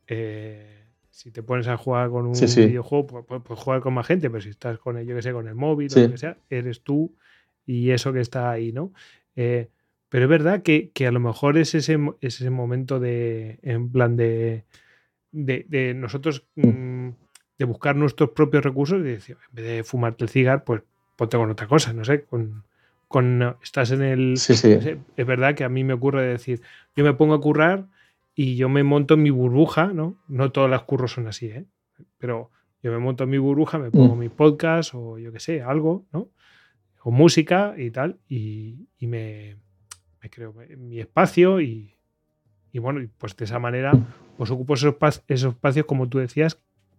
[0.07, 2.67] Eh, si te pones a jugar con un Sí, sí.
[2.67, 5.23] videojuego, pues, pues- pues jugar con más gente, pero si estás con el, yo que
[5.23, 7.13] sé, con el móvil o lo que sea, eres tú
[7.67, 8.93] y eso que está ahí, ¿no?
[9.37, 9.69] Eh,
[10.11, 13.91] pero es verdad que, que a lo mejor es ese, es ese momento de, en
[13.91, 14.65] plan de,
[15.33, 17.09] de, de nosotros, mm,
[17.59, 20.83] de buscar nuestros propios recursos y decir, en vez de fumarte el cigarro, pues
[21.17, 22.65] ponte con otra cosa, no sé, con,
[23.09, 24.37] con estás en el...
[24.37, 24.75] Sí, sí.
[24.75, 26.61] no sé, es verdad que a mí me ocurre decir,
[26.97, 27.87] yo me pongo a currar
[28.35, 30.17] y yo me monto en mi burbuja, ¿no?
[30.29, 31.67] No todas las curros son así, ¿eh?
[32.19, 32.51] Pero
[32.83, 34.19] yo me monto en mi burbuja, me pongo Mm.
[34.19, 36.31] mi podcast o yo qué sé, algo, ¿no?
[37.03, 39.57] O música y tal, y, y me,
[40.23, 41.97] me creo mi espacio y,
[42.73, 43.93] y bueno, pues de esa manera
[44.37, 44.95] pues ocupo esos,
[45.29, 46.59] esos espacios, como tú decías,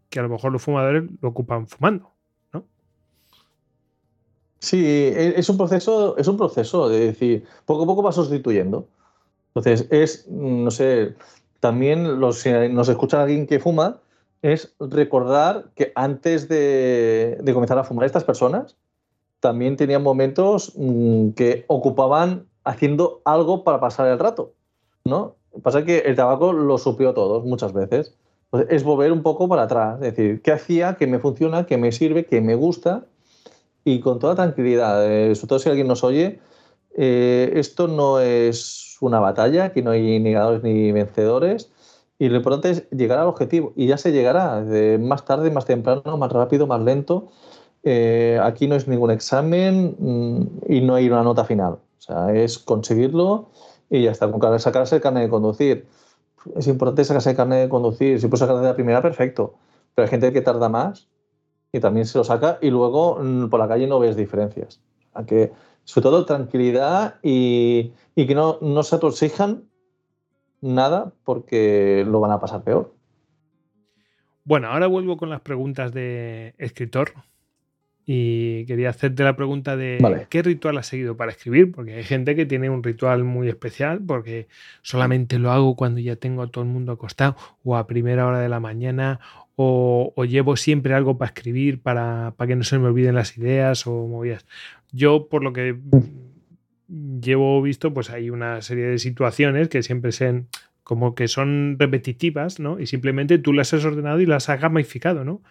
[0.10, 2.12] que a lo mejor los fumadores lo ocupan fumando.
[4.60, 8.88] Sí, e- es un proceso, es un proceso de decir, poco a poco va sustituyendo.
[9.56, 11.16] Entonces, es, mm, no sé,
[11.60, 14.02] también los, si nos escucha alguien que fuma,
[14.44, 18.78] es recordar que antes de, de comenzar a fumar estas personas,
[19.40, 24.54] también tenían momentos mm, que ocupaban haciendo algo para pasar el rato,
[25.06, 25.36] ¿no?
[25.64, 28.16] Pasa que el tabaco lo suplió todos muchas veces.
[28.46, 30.96] Entonces, es volver un poco para atrás, es decir, ¿qué hacía?
[30.96, 31.66] ¿Qué me funciona?
[31.66, 32.26] ¿Qué me sirve?
[32.26, 33.06] ¿Qué me gusta?
[33.84, 36.40] y con toda tranquilidad, eh, sobre todo si alguien nos oye,
[36.96, 41.72] eh, esto no es una batalla, aquí no hay ni ganadores ni vencedores,
[42.20, 44.64] y lo importante es llegar al objetivo, y ya se llegará,
[45.00, 47.30] más tarde, más temprano, más rápido, más lento.
[47.84, 52.34] Eh, aquí no es ningún examen mm, y no hay una nota final, o sea,
[52.34, 53.50] es conseguirlo
[53.88, 55.88] y ya está, con sacarse el carnet de conducir.
[56.56, 59.54] Es importante sacarse el carnet de conducir, si puedes sacar de la primera, perfecto,
[59.94, 61.08] pero hay gente que tarda más
[61.72, 64.82] y también se lo saca y luego mm, por la calle no ves diferencias.
[65.14, 65.52] O que,
[65.84, 69.66] sobre todo tranquilidad y, que no, se atoxijan
[70.60, 72.96] nada porque lo van a pasar peor.
[74.44, 77.12] Bueno, ahora vuelvo con las preguntas de escritor.
[78.06, 80.26] Y quería hacerte la pregunta de Vale.
[80.30, 84.02] qué ritual has seguido para escribir, porque hay gente que tiene un ritual muy especial,
[84.06, 84.48] porque
[84.82, 88.40] solamente lo hago cuando ya tengo a todo el mundo acostado, o a primera hora
[88.40, 89.20] de la mañana,
[89.56, 93.38] o, o llevo siempre algo para escribir para, para que no se me olviden las
[93.38, 94.48] ideas o movidas.
[94.92, 95.78] Yo, por lo que
[97.22, 100.48] llevo visto, pues hay una serie de situaciones que siempre sean
[100.84, 102.80] como que son repetitivas, ¿no?
[102.80, 105.42] Y simplemente tú las has ordenado y las has gamificado, ¿no?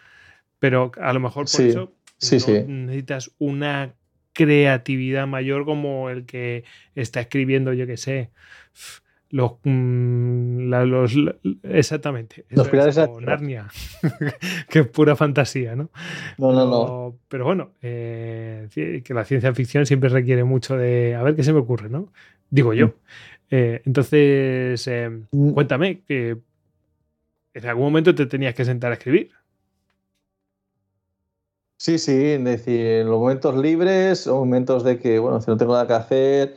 [0.61, 2.65] pero a lo mejor por Sí, eso sí, no sí.
[2.67, 3.95] necesitas una
[4.33, 8.31] creatividad mayor como el que está escribiendo, yo que sé,
[9.31, 13.33] los, mm, la- los la- exactamente, Los pilares es, de la o Tierra.
[13.37, 13.69] Narnia,
[14.69, 15.91] que es pura fantasía, ¿no?
[16.39, 17.19] No, no, no.
[17.29, 18.69] Pero, bueno, eh,
[19.05, 22.13] que la ciencia ficción siempre requiere mucho de a ver qué se me ocurre, ¿no?
[22.51, 22.95] Digo yo.
[23.51, 25.51] Eh, entonces, eh, Mm.
[25.53, 26.37] cuéntame, que
[27.55, 29.31] en algún momento te tenías que sentar a escribir.
[31.83, 35.57] Sí, sí, es decir, en los momentos libres, o momentos de que, bueno, si no
[35.57, 36.57] tengo nada que hacer.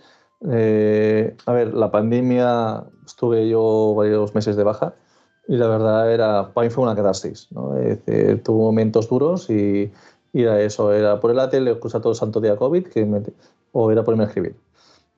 [0.51, 4.95] eh, a ver, la pandemia estuve yo varios meses de baja
[5.47, 7.77] y la verdad era, para mí fue una catarsis, ¿no?
[7.77, 9.93] Es decir, tuve momentos duros y,
[10.33, 13.21] y era eso, era poner la tele, escuchar todo el santo día COVID que me-
[13.71, 14.57] o era ponerme a escribir.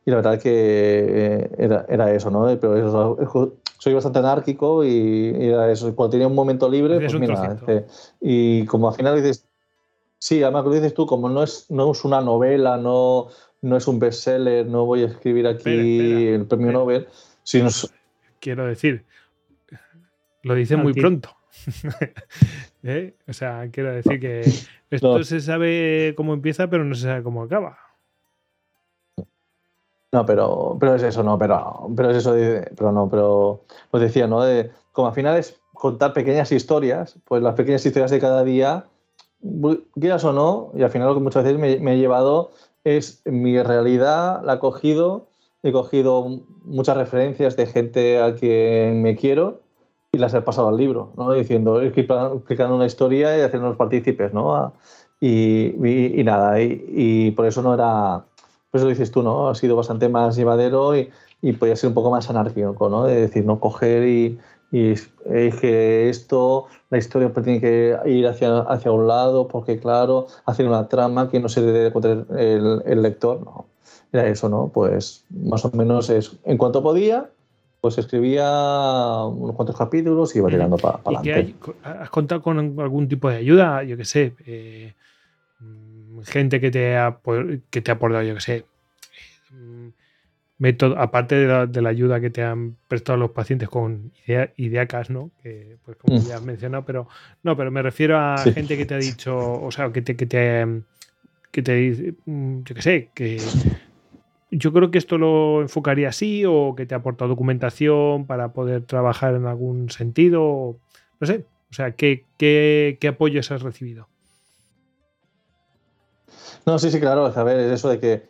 [0.05, 2.45] Y la verdad que eh, era, era eso, ¿no?
[2.59, 5.95] Pero eso, soy bastante anárquico y, y era eso.
[5.95, 7.85] Cuando tenía un momento libre, pues mira, este,
[8.21, 9.47] y como al final dices,
[10.19, 13.27] sí, además lo dices tú, como no es, no es una novela, no,
[13.61, 16.79] no es un bestseller, no voy a escribir aquí Espera, espera, el premio espera.
[16.79, 17.07] Nobel,
[17.43, 17.93] sino es-
[18.39, 19.05] Quiero decir,
[20.43, 21.29] lo dice muy pronto.
[22.83, 23.15] ¿Eh?
[23.27, 24.41] O sea, quiero decir que
[24.91, 25.23] esto No.
[25.23, 27.77] se sabe cómo empieza, pero no se sabe cómo acaba.
[30.11, 34.01] No, pero, pero es eso, no, pero, pero es eso, de- pero no, pero os
[34.01, 34.43] decía, ¿no?
[34.43, 38.85] De, como al final es contar pequeñas historias, pues las pequeñas historias de cada día,
[39.99, 42.51] quieras o no, y al final lo que muchas veces me, me he llevado
[42.83, 45.27] es mi realidad, la he cogido,
[45.63, 49.61] he cogido muchas referencias de gente a quien me quiero
[50.11, 51.33] y las he pasado al libro, ¿no?
[51.33, 54.73] Diciendo, explicando una historia y haciéndonos partícipes, ¿no?
[55.19, 55.73] Y,
[56.23, 58.25] nada, y, por eso no era,
[58.69, 59.49] por eso lo dices tú, ¿no?
[59.49, 63.05] Ha sido bastante más llevadero y podía ser un poco más anárquico, ¿no?
[63.05, 64.37] De decir, no coger y,
[64.71, 65.11] y es
[65.61, 70.67] que esto, la historia pues tiene que ir hacia, hacia un lado, porque claro, hacer
[70.67, 73.67] una trama que no se debe encontrar el, el lector, no.
[74.11, 74.71] Era eso, ¿no?
[74.73, 77.29] Pues más o menos es, en cuanto podía,
[77.81, 81.55] pues escribía unos cuantos capítulos y iba tirando para ¿Y qué adelante.
[81.83, 83.83] ¿Has contado con algún tipo de ayuda?
[83.83, 84.33] Yo qué sé.
[84.45, 84.95] eh,
[85.59, 87.19] mm, gente que te ha,
[87.69, 88.65] que te ha aportado, yo qué sé.
[90.57, 94.53] Método, aparte de la, de la ayuda que te han prestado los pacientes con idea,
[94.55, 95.31] ideacas, ¿no?
[95.43, 96.27] Que, pues como Mm.
[96.27, 97.07] ya has mencionado, pero
[97.43, 98.53] no, pero me refiero a Sí.
[98.53, 100.65] gente que te ha dicho, o sea, que te, que te,
[101.51, 103.39] que te mm, yo qué sé, que
[104.51, 108.83] yo creo que esto lo enfocaría así o que te ha aportado documentación para poder
[108.83, 110.79] trabajar en algún sentido.
[111.19, 111.45] No sé.
[111.69, 114.07] O sea, ¿qué, qué, qué apoyos has recibido?
[116.65, 117.25] No, sí, sí, claro.
[117.25, 118.29] A ver, es eso de que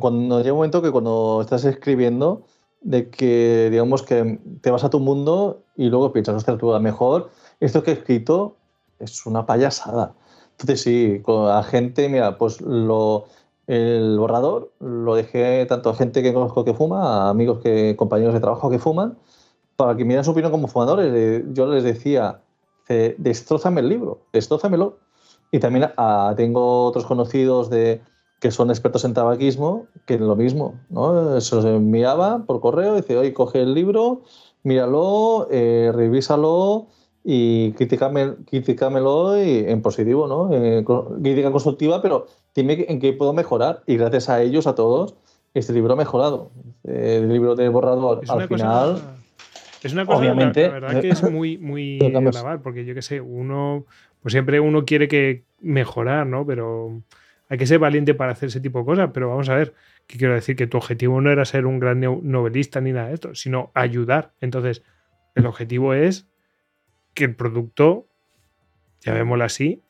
[0.00, 2.42] cuando llega un momento que cuando estás escribiendo,
[2.80, 6.76] de que digamos que te vas a tu mundo y luego piensas, ostras, tú a
[6.76, 8.56] lo mejor esto que he escrito
[8.98, 10.14] es una payasada.
[10.52, 13.26] Entonces sí, con la gente, mira, pues lo,
[13.66, 18.34] el borrador lo dejé tanto a gente que conozco que fuma, a amigos que, compañeros
[18.34, 19.16] de trabajo que fuman,
[19.76, 21.44] para que me su opinión como fumadores.
[21.52, 22.40] Yo les decía,
[22.88, 24.98] eh, destrózame el libro, destrózamelo.
[25.52, 28.02] Y también ah, tengo otros conocidos de,
[28.40, 31.40] que son expertos en tabaquismo, que lo mismo, ¿no?
[31.40, 34.22] Se los enviaba por correo, dice, oye, coge el libro,
[34.62, 36.86] míralo, eh, revísalo
[37.24, 40.50] y critícame, critícamelo y, en positivo, ¿no?
[40.52, 40.84] Eh,
[41.20, 43.82] crítica constructiva, pero dime en qué puedo mejorar.
[43.86, 45.16] Y gracias a ellos, a todos,
[45.54, 46.50] este libro ha mejorado.
[46.84, 48.92] Eh, El libro de borrador, Es al final...
[48.92, 49.14] cosa.
[49.82, 53.02] Es una cosa, obviamente, la, la verdad que es muy, muy alabar, porque yo qué
[53.02, 53.84] sé, uno,
[54.22, 56.44] pues siempre uno quiere que mejorar, ¿no?
[56.44, 57.02] Pero
[57.48, 59.10] hay que ser valiente para hacer ese tipo de cosas.
[59.12, 59.74] Pero vamos a ver,
[60.06, 63.14] que quiero decir que tu objetivo no era ser un gran novelista ni nada de
[63.14, 64.32] esto, sino ayudar.
[64.40, 64.82] Entonces,
[65.34, 66.28] el objetivo es
[67.14, 68.06] que el producto,
[69.00, 69.82] llamémoslo así,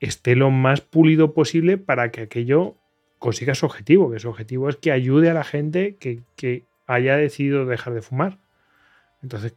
[0.00, 2.76] esté lo más pulido posible para que aquello
[3.18, 7.16] consiga su objetivo, que su objetivo es que ayude a la gente que, que haya
[7.16, 8.38] decidido dejar de fumar.
[9.22, 9.54] Entonces,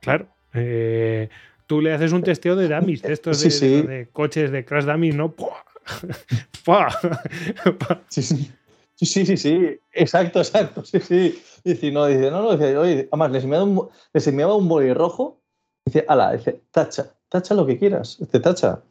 [0.00, 1.28] claro, eh,
[1.66, 3.78] tú le haces un testeo de dummies, de estos de, Sí, de sí.
[3.78, 5.32] los de coches de crash dummies, ¿no?
[5.32, 5.64] ¡Pua!
[8.08, 8.52] Sí, sí.
[8.94, 9.80] Sí, sí, sí.
[9.92, 10.84] Exacto, exacto.
[10.84, 11.40] Sí, sí.
[11.64, 14.92] Dice, no, dice, no, no, dice, oye, además les enviaba un, les enviaba un boli
[14.92, 15.40] rojo.
[15.84, 18.16] Dice, ala, dice, tacha, tacha lo que quieras.
[18.18, 18.82] Dice, tacha.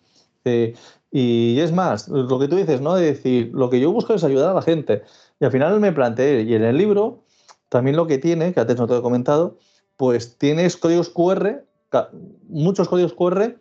[0.44, 0.76] Dice,
[1.12, 2.96] y es más, lo que tú dices, ¿no?
[2.96, 5.04] De decir, lo que yo busco es ayudar a la gente.
[5.40, 7.24] Y al final me planteé, y en el libro,
[7.70, 9.58] también lo que tiene, que antes no te he comentado,
[9.98, 11.66] pues tienes códigos QR,
[12.48, 13.58] muchos códigos QR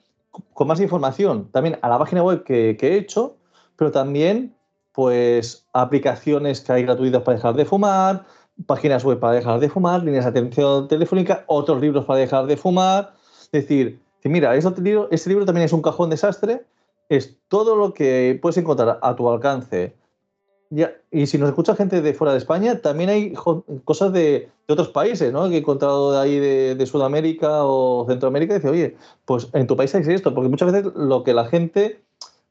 [0.54, 1.48] con más información.
[1.52, 3.36] También a la página web que, he hecho,
[3.76, 4.54] pero también
[4.92, 8.24] pues aplicaciones que hay gratuitas para dejar de fumar,
[8.64, 12.56] páginas web para dejar de fumar, líneas de atención telefónica, otros libros para dejar de
[12.56, 13.12] fumar.
[13.42, 16.64] Es decir, mira, este libro, este libro también es un cajón desastre,
[17.08, 19.94] es todo lo que puedes encontrar a tu alcance.
[20.70, 23.34] Ya, y si nos escucha gente de fuera de España, también hay
[23.84, 25.48] cosas de, de, otros países, ¿no?
[25.48, 29.66] Que he encontrado de ahí de, de, Sudamérica o Centroamérica y dice, oye, pues en
[29.66, 32.02] tu país hay esto, porque muchas veces lo que la gente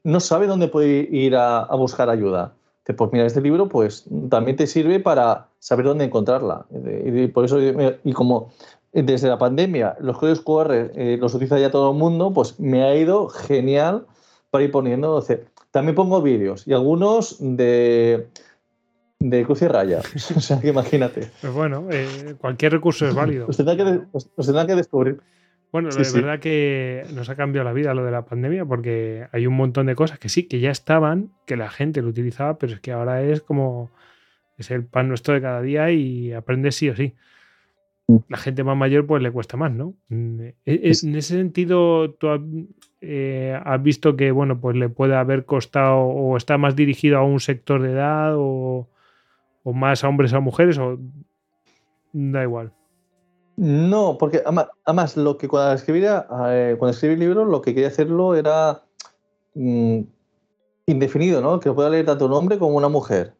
[0.02, 2.54] no sabe dónde puede ir a, a buscar ayuda.
[2.94, 6.66] Pues mira, este libro pues también te sirve para saber dónde encontrarla.
[7.04, 8.52] Y por eso, y como
[8.92, 12.84] desde la pandemia los códigos QR eh, los utiliza ya todo el mundo, pues me
[12.84, 14.06] ha ido genial
[14.50, 15.22] para ir poniendo.
[15.76, 18.28] También pongo vídeos y algunos de,
[19.20, 20.00] de cruz y raya.
[20.36, 21.28] o sea, que imagínate.
[21.42, 23.46] Pues bueno, eh, cualquier recurso es válido.
[23.46, 25.20] Os tendrá que, que descubrir.
[25.72, 29.26] Bueno, sí, de verdad que nos ha cambiado la vida lo de la pandemia porque
[29.32, 32.56] hay un montón de cosas que sí, que ya estaban, que la gente lo utilizaba,
[32.56, 33.90] pero es que ahora es como
[34.56, 37.12] es el pan nuestro de cada día y aprendes sí o sí.
[38.06, 38.16] Mm.
[38.28, 39.92] La gente más mayor pues le cuesta más, ¿no?
[40.08, 42.28] Mm, e, e, en ese sentido, ¿tú
[43.06, 47.22] eh, has visto que, bueno, pues le puede haber costado o está más dirigido a
[47.22, 48.88] un sector de edad o,
[49.64, 50.98] más a hombres o a mujeres o
[52.12, 52.72] da igual?
[53.56, 57.88] No, porque además, lo que cuando escribía, eh, cuando escribí el libro, lo que quería
[57.88, 58.82] hacerlo era
[59.54, 60.00] mm,
[60.86, 61.58] indefinido, ¿no?
[61.60, 63.34] Que lo pueda leer tanto un hombre como una mujer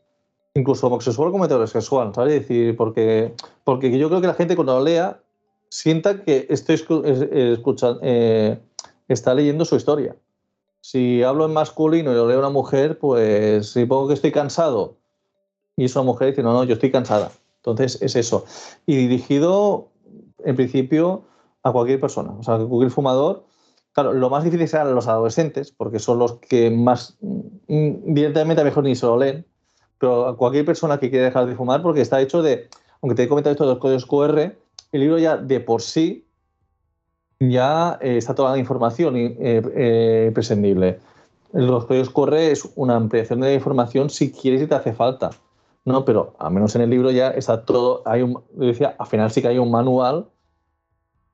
[0.56, 2.40] incluso homosexual como heterosexual, ¿sabes?
[2.40, 5.20] decir, porque, porque yo creo que la gente cuando lo lea
[5.68, 8.58] sienta que estoy escuchando, eh,
[9.08, 10.16] está leyendo su historia.
[10.80, 14.32] Si hablo en masculino y lo leo a una mujer, pues si pongo que estoy
[14.32, 14.96] cansado
[15.76, 17.32] y es una mujer dice, no, no, yo estoy cansada.
[17.56, 18.44] Entonces es eso.
[18.86, 19.88] Y dirigido,
[20.44, 21.24] en principio,
[21.62, 22.32] a cualquier persona.
[22.38, 23.44] O sea, cualquier fumador.
[23.92, 28.64] Claro, lo más difícil serán los adolescentes, porque son los que más mm, directamente a
[28.64, 29.44] mejor ni se lo leen
[29.98, 32.68] pero a cualquier persona que quiera dejar de fumar, porque está hecho de,
[33.02, 34.56] aunque te he comentado esto de los códigos QR,
[34.92, 36.25] el libro ya de por sí
[37.40, 40.98] ya eh, está toda la información eh, eh, prescindible.
[41.52, 45.30] Los códigos QR es una ampliación de la información si quieres y te hace falta.
[45.84, 48.02] No, pero al menos en el libro ya está todo.
[48.04, 50.26] Hay un, decía, al final sí que hay un manual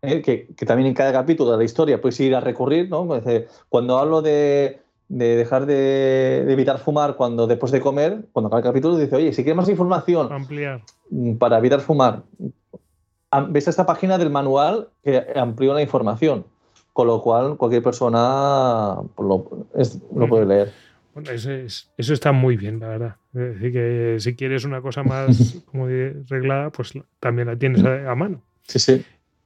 [0.02, 0.22] que,
[0.56, 2.90] que, también en cada capítulo de la historia puedes ir a recurrir.
[2.90, 3.08] ¿no?
[3.70, 8.64] Cuando hablo de de dejar de, evitar fumar cuando después de comer, cuando acaba el
[8.64, 10.80] capítulo, dice, oye, si quieres más información Ampliar.
[11.38, 12.22] Para evitar fumar,
[13.48, 16.44] ves esta página del manual que amplió la información,
[16.92, 19.66] con lo cual cualquier persona pues, lo,
[20.14, 20.72] lo puede leer.
[21.14, 23.16] Bueno, eso, eso, está muy bien, la verdad.
[23.34, 28.14] Es decir, que si quieres una cosa más como reglada, pues también la tienes a,
[28.14, 28.42] mano.
[28.62, 29.04] Sí, sí.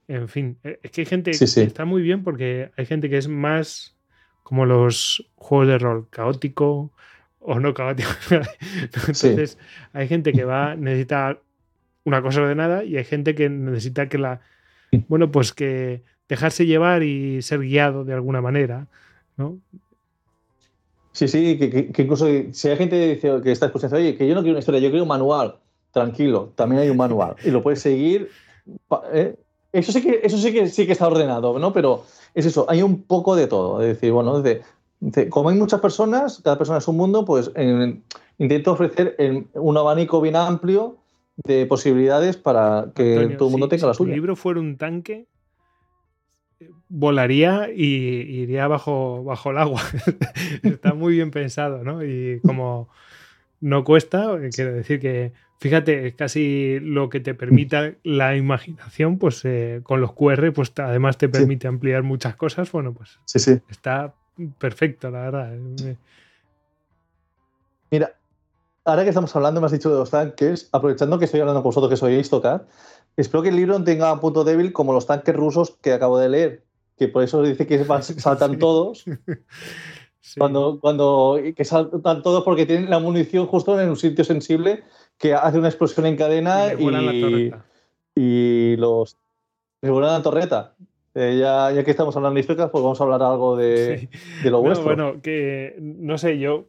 [0.09, 3.19] En fin, eh, es que hay gente que está muy bien porque hay gente que
[3.19, 3.97] es más
[4.45, 6.93] como los juegos de rol, caótico
[7.41, 8.11] o no caótico.
[8.83, 9.59] Entonces,
[9.93, 11.43] hay gente que va a necesitar
[12.07, 14.41] una cosa ordenada y hay gente que necesita que la.
[15.09, 18.87] Bueno, pues que dejarse llevar y ser guiado de alguna manera,
[19.37, 19.59] ¿no?
[21.13, 24.53] Sí, sí, que, incluso si hay gente que está escuchando, oye, que yo no quiero
[24.53, 25.57] una historia, yo quiero un manual,
[25.91, 28.31] tranquilo, también hay un manual y lo puedes seguir.
[29.13, 29.35] ¿eh?
[29.73, 31.73] Eso sí que, eso sí que sí que está ordenado, ¿no?
[31.73, 33.81] Pero es eso, hay un poco de todo.
[33.83, 34.43] Es decir, bueno,
[35.31, 37.51] como hay muchas personas, cada persona es un mundo, pues
[38.39, 39.17] intento ofrecer
[39.55, 40.99] un abanico bien amplio
[41.37, 44.09] de posibilidades para que todo el mundo tenga la suya.
[44.09, 45.27] Si el libro fuera un tanque,
[46.89, 49.83] volaría y iría bajo, bajo el agua.
[50.63, 52.05] Está muy bien pensado, ¿no?
[52.05, 52.89] Y como
[53.61, 59.43] no cuesta, quiero decir que Fíjate, es casi lo que te permita la imaginación, pues
[59.45, 62.71] eh, con los QR, pues además te permite ampliar muchas cosas.
[62.71, 63.59] Bueno, pues sí, sí.
[63.71, 64.15] está
[64.59, 65.57] perfecto, la verdad.
[65.57, 65.97] Eh,
[67.91, 68.13] Mira,
[68.87, 71.71] ahora que estamos hablando, me has dicho de los tanques, aprovechando que estoy hablando con
[71.71, 72.63] vosotros que soy Istocad,
[73.17, 76.19] espero que el libro no tenga un punto débil como los tanques rusos que acabo
[76.19, 76.65] de leer,
[76.97, 79.05] que por eso dice que saltan todos.
[80.39, 84.83] Cuando, cuando que saltan todos porque tienen la munición justo en un sitio sensible
[85.19, 87.53] que hace una explosión en cadena y,
[88.15, 89.17] y, los
[89.83, 90.75] y vuelan la torreta.
[91.15, 94.11] Eh, ya, ya, que estamos hablando de históricas, pues vamos a hablar algo de,
[94.43, 94.85] de lo vuestro.
[94.85, 96.67] Bueno, que no sé, yo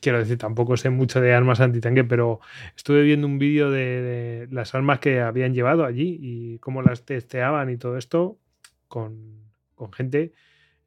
[0.00, 2.40] quiero decir, tampoco sé mucho de armas antitanque, pero
[2.76, 7.70] estuve viendo un vídeo de, las armas que habían llevado allí y cómo las testeaban
[7.70, 8.38] y todo esto
[8.88, 9.42] con,
[9.74, 10.32] con gente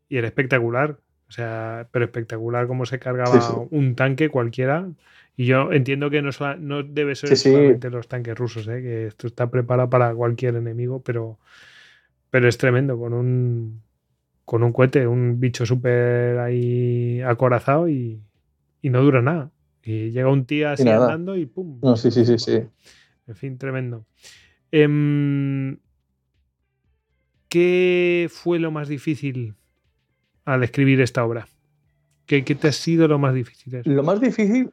[0.10, 0.98] y era espectacular.
[1.28, 4.90] O sea, pero espectacular cómo se cargaba un tanque cualquiera.
[5.38, 8.82] Y yo entiendo que no, no debe ser solamente los tanques rusos, ¿eh?
[8.82, 11.40] que esto está preparado para cualquier enemigo, pero,
[12.30, 13.82] pero es tremendo con un,
[14.44, 18.20] con un cohete, un bicho súper ahí acorazado y,
[18.82, 19.52] y, no dura nada.
[19.84, 21.80] Y llega un tío así andando y ¡pum!
[21.82, 22.64] No, sí, sí, sí, sí.
[23.28, 24.06] En fin, tremendo.
[24.72, 25.80] Em,
[27.50, 29.56] ¿qué fue lo más difícil
[30.46, 31.48] al escribir esta obra?
[32.26, 33.82] ¿Qué, qué te ha sido lo más difícil?
[33.86, 34.72] Lo más difícil,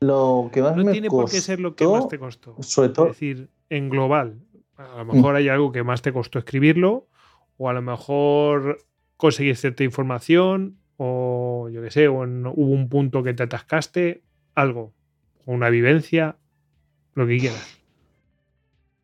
[0.00, 2.56] lo que más no me tiene costó, por qué ser lo que más te costó.
[2.62, 4.40] sobre Es decir, en global.
[4.76, 7.06] A lo mejor hay algo que más te costó escribirlo,
[7.58, 8.78] o a lo mejor
[9.18, 14.22] conseguir cierta información, o yo qué sé, o en- hubo un punto que te atascaste,
[14.54, 14.92] algo,
[15.46, 16.36] o una vivencia,
[17.14, 17.80] lo que quieras.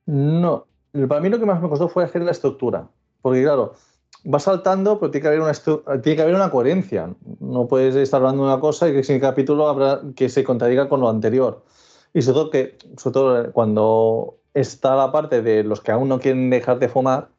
[0.05, 0.66] No,
[1.09, 2.86] para mí lo que más me costó fue hacer la estructura.
[3.22, 3.76] Porque, claro,
[4.30, 5.53] va saltando, pero tiene que haber una,
[6.03, 7.14] tiene que haber una coherencia.
[7.40, 10.90] No puedes estar hablando de una cosa y que sin capítulo habrá que se contradiga
[10.90, 11.64] con lo anterior.
[12.12, 16.20] Y sobre todo, que, sobre todo cuando está la parte de los que aún no
[16.20, 17.30] quieren dejar de fumar,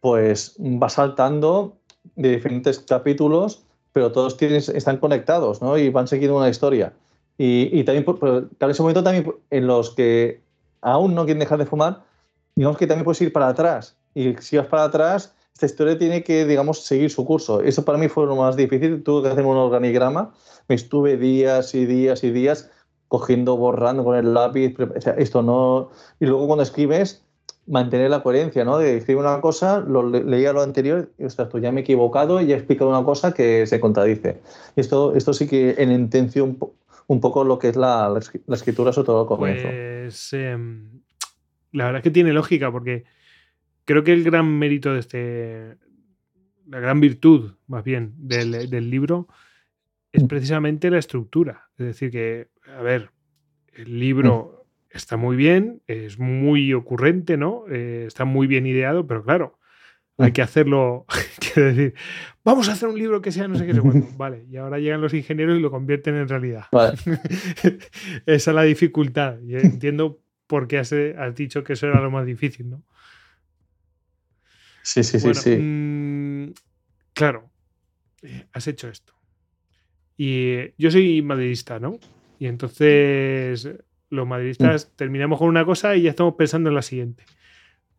[0.00, 1.78] pues va saltando
[2.16, 3.64] de diferentes capítulos,
[3.98, 5.76] pero todos tienen, están conectados ¿no?
[5.76, 6.92] y van siguiendo una historia.
[7.36, 10.40] Y, y también, pero, claro, ese momento también en los que
[10.82, 12.04] aún no quieren dejar de fumar,
[12.54, 13.96] digamos que también puedes ir para atrás.
[14.14, 17.60] Y si vas para atrás, esta historia tiene que, digamos, seguir su curso.
[17.60, 19.02] Eso para mí fue lo más difícil.
[19.02, 20.32] Tuve que hacer un organigrama.
[20.68, 22.70] Me estuve días y días y días
[23.08, 24.76] cogiendo, borrando con el lápiz.
[24.78, 25.90] o sea, esto no.
[26.20, 27.24] Y luego cuando escribes,
[27.68, 28.78] mantener la coherencia, ¿no?
[28.78, 31.82] De escribir una cosa, lo le- leía lo anterior y, ostras, pues ya me he
[31.82, 34.40] equivocado y he explicado una cosa que se contradice.
[34.76, 36.70] Esto, esto sí que en intención un,
[37.06, 39.68] un poco lo que es la, la escri- la escritura, sobre todo al comienzo.
[39.68, 41.00] Pues em,
[41.72, 43.04] la verdad es que tiene lógica, porque
[43.84, 45.76] creo que el gran mérito de este,
[46.66, 49.28] la gran virtud, más bien, del, del libro
[50.12, 51.68] es precisamente la estructura.
[51.78, 53.10] Es decir, que, a ver,
[53.74, 54.57] el libro
[54.90, 57.64] está muy bien, es muy ocurrente, ¿no?
[57.70, 59.58] Eh, está muy bien ideado, pero claro,
[60.18, 60.32] hay Mm.
[60.32, 61.06] que hacerlo,
[61.54, 61.94] quiero decir,
[62.44, 63.72] vamos a hacer un libro que sea no sé qué.
[64.16, 66.64] Vale, y ahora llegan los ingenieros y lo convierten en realidad.
[66.72, 66.96] Vale.
[68.26, 69.38] Esa es la dificultad.
[69.40, 72.82] Y entiendo por qué has, has dicho que eso era lo más difícil, ¿no?
[74.82, 75.56] Sí, sí, sí, Bueno, sí.
[75.56, 76.52] mm,
[77.12, 77.50] claro,
[78.22, 79.12] eh, has hecho esto.
[80.16, 81.98] Y eh, yo soy madridista, ¿no?
[82.38, 83.68] Y entonces
[84.10, 87.24] los madridistas terminamos con una cosa y ya estamos pensando en la siguiente.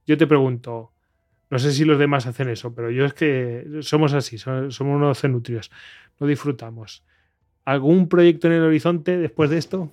[0.05, 0.91] Yo te pregunto,
[1.49, 4.95] no sé si los demás hacen eso, pero yo es que somos así, so- somos
[4.95, 5.72] unos cenutrios,
[6.20, 7.03] no disfrutamos.
[7.66, 9.91] ¿Algún proyecto en el horizonte después de esto?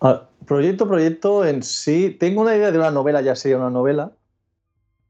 [0.00, 2.10] Ah, proyecto, proyecto en sí.
[2.18, 4.12] Tengo una idea de una novela, ya sería una novela.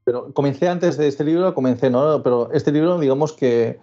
[0.05, 2.22] Pero comencé antes de este libro, comencé, ¿no?
[2.22, 3.78] Pero este libro, digamos que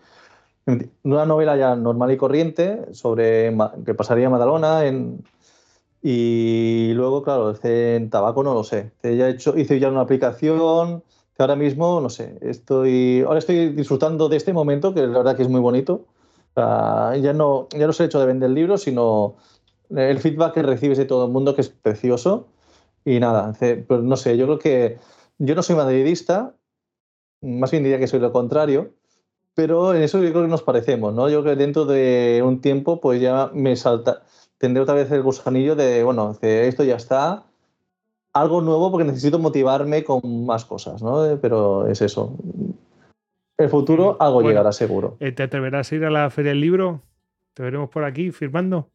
[1.03, 3.55] una novela ya normal y corriente sobre
[3.85, 4.83] que pasaría en Madalona
[6.01, 8.91] y luego, claro, en tabaco no lo sé.
[9.03, 11.03] Ya he hecho, hice ya una aplicación
[11.35, 15.35] que ahora mismo, no sé, estoy, ahora estoy disfrutando de este momento, que la verdad
[15.35, 16.05] que es muy bonito.
[16.55, 19.35] Ya no, ya no es el hecho de vender libros, sino
[19.89, 22.47] el feedback que recibes de todo el mundo, que es precioso.
[23.05, 24.97] Y nada, hace- pues no sé, yo creo que
[25.37, 26.55] yo no soy madridista,
[27.41, 28.93] más bien diría que soy lo contrario,
[29.59, 31.27] pero en eso yo creo que nos parecemos, ¿no?
[31.27, 34.23] Yo creo que dentro de un tiempo, pues ya me salta,
[34.57, 37.43] tendré otra vez el gusanillo de, bueno, de esto ya está,
[38.31, 41.37] algo nuevo porque necesito motivarme con más cosas, ¿no?
[41.41, 42.37] Pero es eso.
[43.57, 44.47] El futuro algo Bueno.
[44.51, 45.17] llegará seguro.
[45.19, 47.01] Eh, ¿Te atreverás a ir a la Feria del Libro?
[47.53, 48.87] ¿Te veremos por aquí firmando?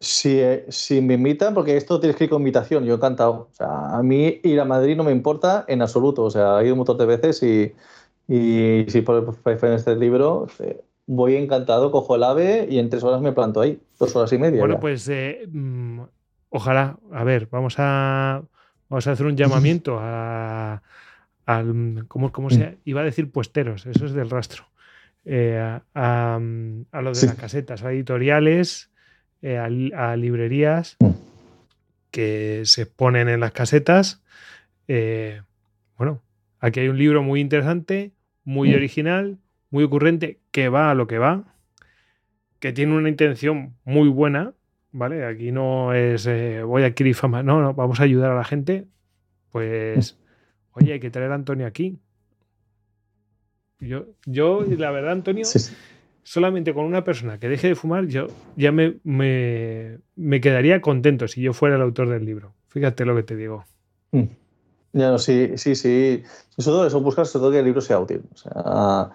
[0.00, 3.48] Si, eh, si me invitan, porque esto tienes que ir con invitación, yo encantado.
[3.50, 6.22] O sea, a mí ir a Madrid no me importa en absoluto.
[6.24, 7.72] O sea, he ido un montón de veces y,
[8.28, 13.02] y si por en este libro, eh, voy encantado, cojo el ave y en tres
[13.02, 13.80] horas me planto ahí.
[13.98, 14.60] Dos horas y media.
[14.60, 14.80] Bueno, ya.
[14.80, 16.02] pues eh, mm,
[16.50, 18.42] ojalá, a ver, vamos a,
[18.88, 20.80] vamos a hacer un llamamiento a,
[21.46, 23.84] al, ¿cómo, cómo se iba a decir puesteros?
[23.86, 24.64] Eso es del rastro.
[25.24, 26.36] Eh, a, a,
[26.92, 27.26] a lo de Sí.
[27.26, 28.90] las casetas, a editoriales,
[29.42, 31.10] eh, a, li- a librerías Mm.
[32.10, 34.22] que se exponen en las casetas.
[34.88, 35.42] Eh,
[35.96, 36.22] bueno,
[36.60, 38.12] aquí hay un libro muy interesante,
[38.44, 38.74] muy Mm.
[38.74, 39.38] original,
[39.70, 41.44] muy ocurrente, que va a lo que va,
[42.60, 44.54] que tiene una intención muy buena,
[44.90, 45.24] ¿vale?
[45.26, 48.44] Aquí no es eh, voy a adquirir fama, no, no, vamos a ayudar a la
[48.44, 48.86] gente.
[49.52, 50.18] Pues,
[50.72, 51.98] oye, hay que traer a Antonio aquí.
[53.80, 55.74] Yo, yo, la verdad, Antonio, Sí, sí.
[56.30, 58.26] Solamente con una persona que deje de fumar, yo
[58.56, 62.52] ya me, me, me quedaría contento si yo fuera el autor del libro.
[62.68, 63.64] Fíjate lo que te digo.
[64.12, 64.24] Mm.
[64.92, 66.22] Ya no, sí, sí, sí.
[66.58, 68.22] Sobre eso, buscar todo que el libro sea útil.
[68.34, 69.10] O sea,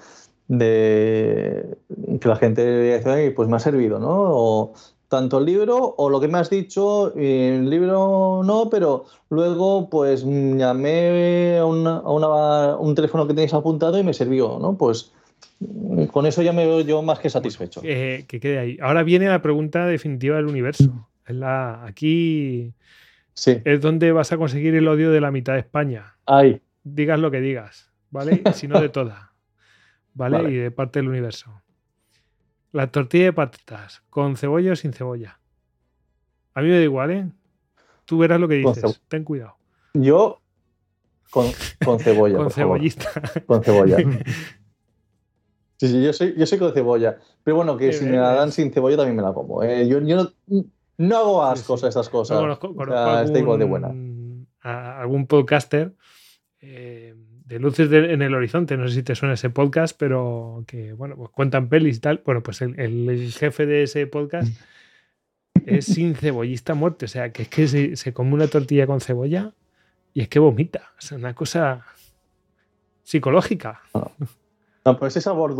[0.47, 1.77] de
[2.19, 4.09] que la gente diga, "Ay, pues me ha servido, ¿no?
[4.09, 4.73] O
[5.07, 10.23] tanto el libro o lo que me has dicho, el libro no, pero luego pues
[10.25, 14.75] llamé a, una- a una- un teléfono que tenéis apuntado y me sirvió, ¿no?
[14.75, 15.11] Pues
[16.11, 17.81] con eso ya me veo yo más que satisfecho.
[17.83, 18.77] Eh, que quede ahí.
[18.81, 21.09] Ahora viene la pregunta definitiva del universo.
[21.25, 22.73] Es la, aquí
[23.33, 23.61] Sí.
[23.65, 26.15] es donde vas a conseguir el odio de la mitad de España.
[26.25, 26.61] Ahí.
[26.83, 28.41] Digas lo que digas, ¿vale?
[28.53, 29.33] Si no de toda,
[30.13, 30.37] ¿vale?
[30.37, 30.51] Vale.
[30.51, 31.61] Y de parte del universo.
[32.71, 35.39] La tortilla de patatas, con cebolla o sin cebolla.
[36.55, 37.27] A mí me da igual, ¿eh?
[38.05, 39.01] Tú verás lo que dices.
[39.07, 39.55] Ten cuidado.
[39.93, 40.41] Yo
[41.29, 41.47] con,
[41.83, 42.35] con cebolla.
[42.37, 42.77] con por favor.
[42.77, 43.09] cebollista.
[43.45, 43.97] Con cebolla.
[45.77, 47.17] Sí, sí, yo soy, yo soy con cebolla.
[47.43, 49.63] Pero bueno, que si me la dan sin cebolla también me la como.
[49.63, 49.87] eh.
[49.87, 50.15] Yo, yo
[50.47, 50.63] no,
[50.97, 51.85] no hago ascos sí.
[51.85, 52.35] a estas cosas.
[52.37, 53.87] No, conozco, O conozco está igual de buena.
[53.87, 55.93] algún- a- algún podcaster
[56.61, 57.13] eh,
[57.45, 58.77] de Luces de- en el Horizonte.
[58.77, 62.21] No sé si te suena ese podcast, pero que, bueno, pues cuentan pelis y tal.
[62.25, 64.47] Bueno, pues el, el jefe de ese podcast
[65.65, 67.05] es sin cebollista muerte.
[67.05, 69.51] O sea, que es que se, se come una tortilla con cebolla
[70.13, 70.91] y es que vomita.
[70.97, 71.85] O sea, una cosa
[73.03, 73.81] psicológica.
[74.85, 75.55] No, pues ese sabor,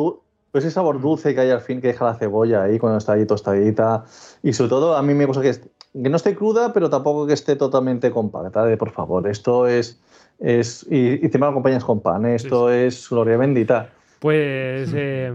[0.51, 3.13] pues ese sabor dulce que hay al fin que deja la cebolla ahí cuando está
[3.13, 4.05] ahí tostadita.
[4.41, 5.53] Y sobre todo, a mí me gusta que,
[5.93, 8.65] no esté cruda, pero tampoco que esté totalmente compacta.
[8.65, 10.01] De por favor, esto es.
[10.39, 12.26] es y, y encima lo acompañas con pan.
[12.26, 12.36] ¿eh?
[12.36, 13.89] Esto es gloria bendita.
[14.24, 15.34] Pues eh,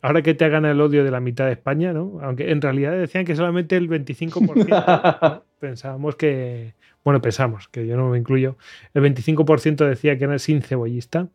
[0.00, 2.18] ahora que te hagan el odio de la mitad de España, ¿no?
[2.22, 5.42] Aunque en realidad decían que solamente el 25%, ¿no?
[5.58, 6.72] pensábamos que,
[7.04, 8.56] bueno, pensamos, que yo no me incluyo,
[8.94, 11.28] el 25% decía que era sin cebollista.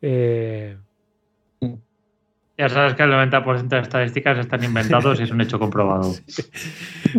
[0.00, 0.78] Eh,
[2.58, 6.12] Ya sabes que el 90% de estadísticas están inventados y es un hecho comprobado.
[6.26, 6.42] sí,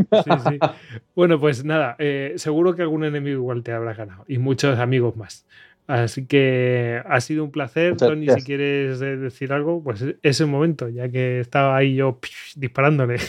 [0.07, 0.59] sí.
[1.15, 5.15] Bueno, pues nada, eh, seguro que algún enemigo igual te habrá ganado y muchos amigos
[5.17, 5.45] más.
[5.87, 10.39] Así que ha sido un placer, Muchas Tony, si quieres eh, decir algo, pues es
[10.39, 13.17] el momento, ya que estaba ahí yo pish, disparándole.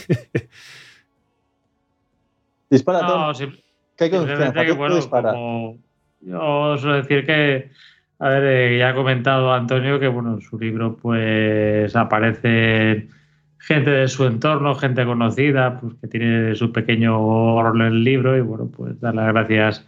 [2.69, 5.31] Dispara, No, que hay que, que tú bueno, dispara.
[5.31, 5.77] como
[6.21, 7.71] yo suelo decir que,
[8.19, 13.09] a ver, eh, ya ha comentado Antonio que, bueno, en su libro pues aparece
[13.57, 18.37] gente de su entorno, gente conocida, pues que tiene su pequeño rol en el libro
[18.37, 19.87] y, bueno, pues dar las gracias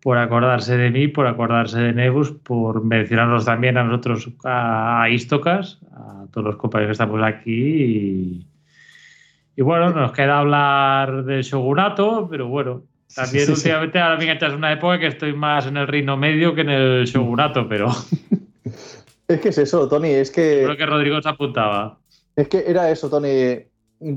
[0.00, 5.80] por acordarse de mí, por acordarse de Nebus, por mencionarnos también a nosotros, a, Istocas,
[5.92, 8.46] a todos los compañeros que estamos aquí y,
[9.56, 12.82] y bueno, nos queda hablar del shogunato, pero bueno,
[13.14, 16.54] también Sí, últimamente ahora me enganchas una época que estoy más en el reino medio
[16.54, 17.88] que en el shogunato, pero
[19.28, 20.10] Es que es eso, Tony.
[20.10, 20.62] Es que.
[20.64, 21.98] creo que Rodrigo se apuntaba.
[22.36, 23.60] Es que era eso, Tony.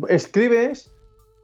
[0.09, 0.91] Escribes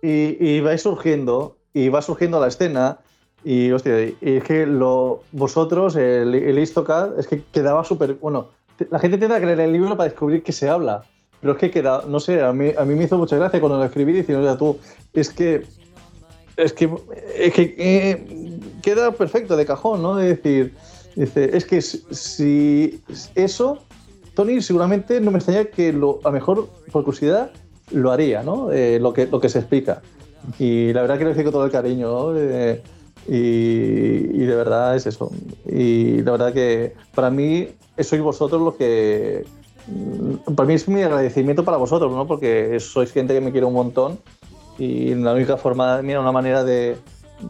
[0.01, 2.99] y, y vais surgiendo, y va surgiendo la escena,
[3.43, 8.15] y hostia, y es que lo, vosotros, el, el Istocad, es que quedaba súper.
[8.15, 8.49] Bueno,
[8.89, 11.03] la gente tiende a creer el libro para descubrir qué se habla,
[11.39, 13.77] pero es que queda, no sé, a mí, a mí me hizo mucha gracia cuando
[13.77, 14.79] lo escribí diciendo, oye, tú,
[15.13, 15.63] es que.
[16.57, 16.89] Es que,
[17.37, 20.19] eh, queda perfecto de cajón, ¿no?
[20.19, 20.73] Es decir,
[21.15, 23.01] dice, es que si-
[23.35, 23.79] eso
[24.35, 27.51] Tony seguramente no me extraña que lo, a mejor por curiosidad
[27.91, 28.71] lo haría, ¿no?
[28.71, 30.01] Eh, lo, que, lo que se explica.
[30.57, 32.37] Y la verdad que lo hice con todo el cariño, ¿no?
[32.37, 32.81] Eh,
[33.27, 33.33] y,
[34.41, 35.31] y de verdad es eso.
[35.67, 37.67] Y la verdad que para mí
[37.99, 39.45] sois vosotros los que...
[39.87, 42.25] mm, Para mí es mi agradecimiento para vosotros, ¿no?
[42.25, 44.17] Porque sois gente que me quiere un montón
[44.81, 46.97] y la única forma, mira, una manera de,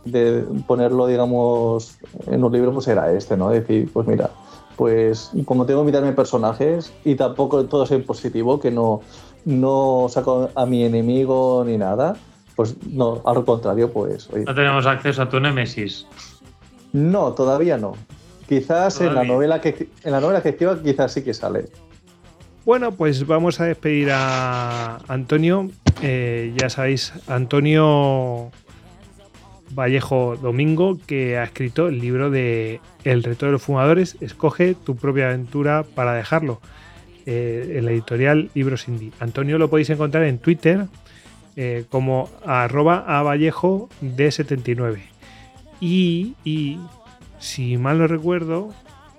[0.04, 3.50] de ponerlo, digamos, en un libro pues era este, ¿no?
[3.50, 4.30] Decir, pues mira,
[4.76, 9.00] pues como tengo que invitarme personajes y tampoco todo es en positivo, que no,
[9.46, 12.16] no saco a mi enemigo ni nada,
[12.56, 16.06] pues no, al contrario, pues oye, No tenemos acceso a tu Némesis.
[16.92, 17.94] no, todavía no.
[18.50, 21.70] Quizás en la novela que en la novela que escriba quizás sí que sale.
[22.66, 25.70] Bueno, pues vamos a despedir a Antonio.
[26.02, 28.52] Eh, ya sabéis, Antonio
[29.74, 34.96] Vallejo Domingo, que ha escrito el libro de El reto de los fumadores, escoge tu
[34.96, 36.62] propia aventura para dejarlo.
[37.28, 39.12] Eh, en la editorial Libros Indie.
[39.20, 40.88] Antonio lo podéis encontrar en Twitter
[41.56, 45.02] eh, como arroba a Vallejo D79.
[45.80, 46.80] Y, y,
[47.38, 48.74] si mal no recuerdo,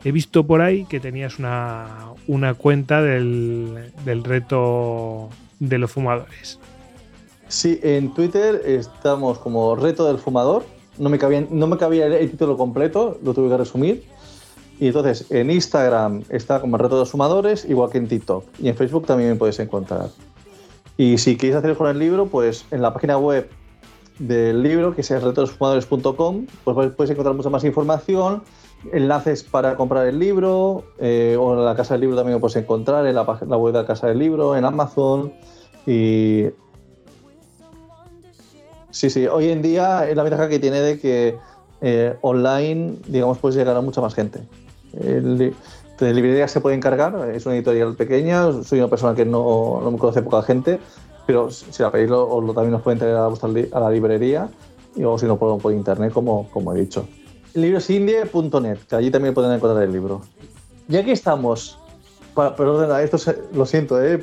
[0.04, 1.86] he visto por ahí que tenías una,
[2.26, 5.28] una cuenta del, del reto
[5.60, 6.58] de los fumadores.
[7.48, 10.64] Sí, en Twitter estamos como Reto del Fumador.
[10.96, 14.04] No me cabía, no me cabía el título completo, lo tuve que resumir.
[14.80, 18.44] Y entonces en Instagram está como Reto de los Fumadores, igual que en TikTok.
[18.58, 20.08] Y en Facebook también me puedes encontrar.
[20.96, 23.48] Y si queréis hacer con el libro, pues en la página web
[24.18, 28.42] del libro, que es retodosfumadores.com, pues puedes encontrar mucha más información,
[28.92, 32.56] enlaces para comprar el libro, eh, o en la Casa del Libro también lo puedes
[32.56, 35.32] encontrar, en la, la web de la Casa del Libro, en Amazon.
[35.86, 36.46] Y
[38.90, 39.26] Sí, sí.
[39.26, 41.36] Hoy en día es la ventaja que tiene de que
[41.80, 44.40] eh, online, digamos, puedes llegar a mucha más gente.
[45.00, 45.54] El,
[45.98, 49.96] de librerías se puede encargar, es una editorial pequeña, soy una persona que no, me
[49.98, 50.80] conoce poca gente
[51.26, 54.48] Pero si la pedís, lo, lo- también os pueden traer a, a la librería
[54.96, 57.06] y o si no por, por internet, como, como he dicho.
[57.54, 60.22] Librosindie.net, que allí también pueden encontrar el libro.
[60.88, 61.78] Y aquí estamos.
[63.02, 64.18] Esto se- lo siento, ¿eh?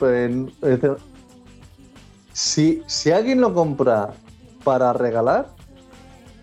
[2.33, 4.13] si, si alguien lo compra
[4.63, 5.49] para regalar,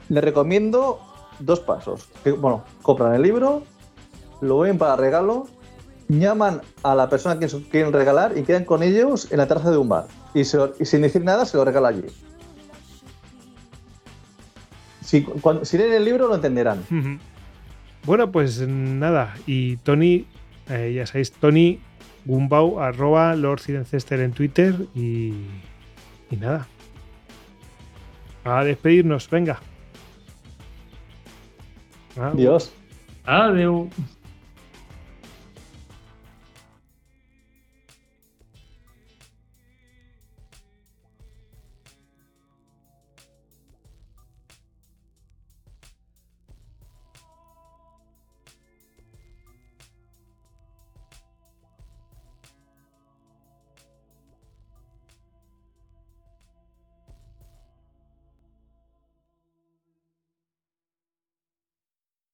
[0.09, 1.01] le recomiendo
[1.41, 2.09] dos pasos.
[2.22, 3.62] Que, bueno, compran el libro,
[4.41, 5.47] lo ven para regalo,
[6.09, 9.78] llaman a la persona se quieren regalar y quedan con ellos en la terraza de
[9.78, 10.07] un bar.
[10.34, 12.05] Y, se y sin decir nada se lo regala allí.
[15.07, 16.84] Si, cuando, si leen el libro lo entenderán.
[18.04, 19.36] Bueno, pues nada.
[19.46, 20.26] Y Tony,
[20.68, 21.78] eh, ya sabéis, Tony
[22.24, 24.74] Gumbau, arroba Lord Cirencester en Twitter.
[24.96, 25.32] Y,
[26.30, 26.66] y nada.
[28.44, 29.61] A despedirnos, venga.
[32.18, 32.72] Ah, Dios.
[33.24, 33.88] Adiós.